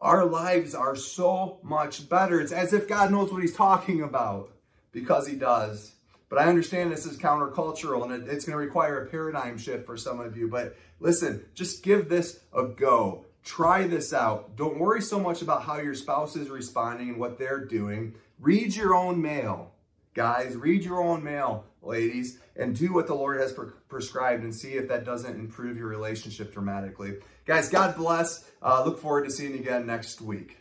our 0.00 0.24
lives 0.24 0.74
are 0.74 0.94
so 0.94 1.58
much 1.62 2.08
better. 2.08 2.40
It's 2.40 2.52
as 2.52 2.72
if 2.72 2.86
God 2.86 3.10
knows 3.10 3.32
what 3.32 3.42
he's 3.42 3.56
talking 3.56 4.02
about 4.02 4.50
because 4.92 5.26
he 5.26 5.34
does. 5.34 5.92
But 6.28 6.38
I 6.38 6.44
understand 6.44 6.92
this 6.92 7.06
is 7.06 7.18
countercultural 7.18 8.04
and 8.04 8.28
it's 8.28 8.44
going 8.44 8.58
to 8.58 8.64
require 8.64 9.02
a 9.02 9.10
paradigm 9.10 9.58
shift 9.58 9.84
for 9.84 9.96
some 9.96 10.20
of 10.20 10.36
you. 10.36 10.48
But 10.48 10.76
listen, 11.00 11.44
just 11.54 11.82
give 11.82 12.08
this 12.08 12.40
a 12.54 12.64
go. 12.64 13.26
Try 13.44 13.86
this 13.86 14.12
out. 14.12 14.56
Don't 14.56 14.78
worry 14.78 15.02
so 15.02 15.18
much 15.18 15.42
about 15.42 15.64
how 15.64 15.78
your 15.78 15.94
spouse 15.94 16.36
is 16.36 16.48
responding 16.48 17.08
and 17.08 17.18
what 17.18 17.38
they're 17.38 17.64
doing. 17.64 18.14
Read 18.38 18.74
your 18.74 18.94
own 18.94 19.20
mail, 19.20 19.72
guys. 20.14 20.56
Read 20.56 20.84
your 20.84 21.02
own 21.02 21.24
mail, 21.24 21.64
ladies, 21.82 22.38
and 22.56 22.76
do 22.76 22.92
what 22.92 23.06
the 23.06 23.14
Lord 23.14 23.40
has 23.40 23.52
pre- 23.52 23.70
prescribed 23.88 24.44
and 24.44 24.54
see 24.54 24.74
if 24.74 24.88
that 24.88 25.04
doesn't 25.04 25.38
improve 25.38 25.76
your 25.76 25.88
relationship 25.88 26.52
dramatically. 26.52 27.16
Guys, 27.44 27.68
God 27.68 27.96
bless. 27.96 28.48
Uh, 28.62 28.84
look 28.84 29.00
forward 29.00 29.24
to 29.24 29.30
seeing 29.30 29.52
you 29.52 29.60
again 29.60 29.86
next 29.86 30.20
week. 30.20 30.58